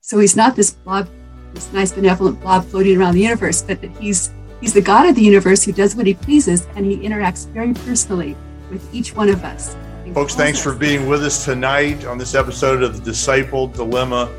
So 0.00 0.18
he's 0.18 0.36
not 0.36 0.56
this 0.56 0.70
blob, 0.70 1.08
this 1.52 1.72
nice 1.72 1.92
benevolent 1.92 2.40
blob 2.40 2.64
floating 2.64 2.96
around 2.96 3.14
the 3.14 3.22
universe, 3.22 3.60
but 3.60 3.82
that 3.82 3.90
he's 3.98 4.32
he's 4.60 4.72
the 4.72 4.80
God 4.80 5.06
of 5.06 5.16
the 5.16 5.22
universe 5.22 5.62
who 5.62 5.72
does 5.72 5.94
what 5.94 6.06
he 6.06 6.14
pleases 6.14 6.66
and 6.74 6.86
he 6.86 6.96
interacts 6.98 7.48
very 7.50 7.74
personally 7.74 8.36
with 8.70 8.94
each 8.94 9.14
one 9.14 9.28
of 9.28 9.44
us. 9.44 9.76
Folks, 10.14 10.34
thanks 10.34 10.58
us. 10.58 10.64
for 10.64 10.74
being 10.74 11.06
with 11.06 11.22
us 11.22 11.44
tonight 11.44 12.06
on 12.06 12.16
this 12.16 12.34
episode 12.34 12.82
of 12.82 12.96
the 12.96 13.02
Disciple 13.02 13.66
Dilemma 13.66 14.30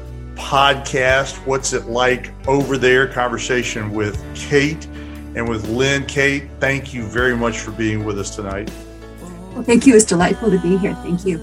podcast. 0.41 1.36
What's 1.45 1.71
it 1.71 1.86
like 1.86 2.32
over 2.47 2.77
there? 2.77 3.08
Conversation 3.08 3.91
with 3.91 4.21
Kate 4.36 4.86
and 5.36 5.47
with 5.47 5.69
Lynn. 5.69 6.06
Kate, 6.08 6.49
thank 6.60 6.93
you 6.93 7.04
very 7.04 7.38
much 7.38 7.60
for 7.60 7.71
being 7.71 8.04
with 8.04 8.19
us 8.19 8.36
tonight. 8.36 8.69
Well, 9.54 9.63
thank 9.63 9.86
you. 9.86 9.95
It's 9.95 10.04
delightful 10.04 10.49
to 10.49 10.60
be 10.60 10.77
here. 10.77 10.95
Thank 10.95 11.25
you. 11.25 11.38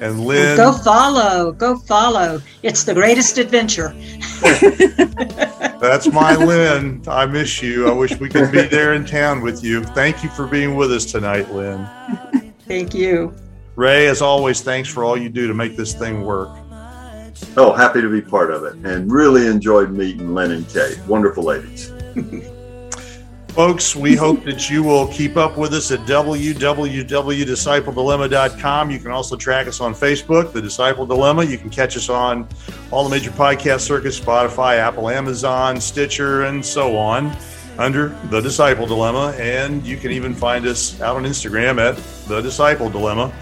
And 0.00 0.24
Lynn. 0.24 0.56
Go 0.56 0.72
follow. 0.72 1.52
Go 1.52 1.76
follow. 1.76 2.40
It's 2.62 2.84
the 2.84 2.94
greatest 2.94 3.36
adventure. 3.36 3.94
That's 5.80 6.10
my 6.12 6.36
Lynn. 6.36 7.02
I 7.08 7.26
miss 7.26 7.60
you. 7.62 7.88
I 7.88 7.92
wish 7.92 8.18
we 8.18 8.28
could 8.28 8.52
be 8.52 8.62
there 8.62 8.94
in 8.94 9.04
town 9.04 9.42
with 9.42 9.64
you. 9.64 9.82
Thank 9.82 10.22
you 10.22 10.30
for 10.30 10.46
being 10.46 10.76
with 10.76 10.92
us 10.92 11.04
tonight, 11.04 11.52
Lynn. 11.52 11.86
Thank 12.66 12.94
you. 12.94 13.34
Ray, 13.74 14.06
as 14.06 14.22
always, 14.22 14.60
thanks 14.60 14.88
for 14.88 15.04
all 15.04 15.16
you 15.16 15.28
do 15.28 15.48
to 15.48 15.54
make 15.54 15.76
this 15.76 15.94
thing 15.94 16.24
work. 16.24 16.50
Oh, 17.56 17.72
happy 17.72 18.00
to 18.00 18.10
be 18.10 18.20
part 18.20 18.50
of 18.50 18.64
it 18.64 18.74
and 18.84 19.10
really 19.10 19.46
enjoyed 19.46 19.90
meeting 19.90 20.34
Lynn 20.34 20.52
and 20.52 20.68
Kay. 20.68 20.94
Wonderful 21.06 21.44
ladies. 21.44 21.92
Folks, 23.58 23.96
we 23.96 24.14
hope 24.14 24.44
that 24.44 24.70
you 24.70 24.84
will 24.84 25.08
keep 25.08 25.36
up 25.36 25.58
with 25.58 25.72
us 25.72 25.90
at 25.90 25.98
www.discipledilemma.com. 26.00 28.90
You 28.90 28.98
can 29.00 29.10
also 29.10 29.34
track 29.34 29.66
us 29.66 29.80
on 29.80 29.94
Facebook, 29.94 30.52
The 30.52 30.62
Disciple 30.62 31.06
Dilemma. 31.06 31.42
You 31.42 31.58
can 31.58 31.68
catch 31.68 31.96
us 31.96 32.08
on 32.08 32.46
all 32.92 33.02
the 33.02 33.10
major 33.10 33.32
podcast 33.32 33.80
circuits 33.80 34.20
Spotify, 34.20 34.76
Apple, 34.76 35.08
Amazon, 35.08 35.80
Stitcher, 35.80 36.44
and 36.44 36.64
so 36.64 36.96
on 36.96 37.36
under 37.78 38.10
The 38.30 38.40
Disciple 38.40 38.86
Dilemma. 38.86 39.34
And 39.38 39.84
you 39.84 39.96
can 39.96 40.12
even 40.12 40.34
find 40.34 40.64
us 40.64 41.00
out 41.00 41.16
on 41.16 41.24
Instagram 41.24 41.80
at 41.80 41.96
The 42.28 42.40
Disciple 42.40 42.88
Dilemma. 42.88 43.32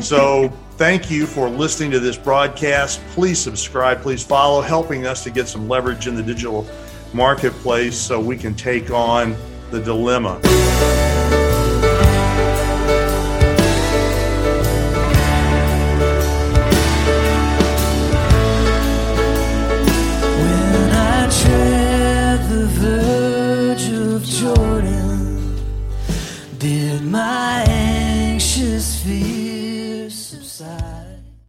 So, 0.00 0.52
thank 0.76 1.10
you 1.10 1.26
for 1.26 1.48
listening 1.48 1.90
to 1.92 2.00
this 2.00 2.16
broadcast. 2.16 3.00
Please 3.08 3.38
subscribe, 3.38 4.02
please 4.02 4.24
follow, 4.24 4.60
helping 4.60 5.06
us 5.06 5.22
to 5.24 5.30
get 5.30 5.48
some 5.48 5.68
leverage 5.68 6.06
in 6.06 6.14
the 6.14 6.22
digital 6.22 6.66
marketplace 7.12 7.96
so 7.96 8.20
we 8.20 8.36
can 8.36 8.54
take 8.54 8.90
on 8.90 9.36
the 9.70 9.80
dilemma. 9.80 10.40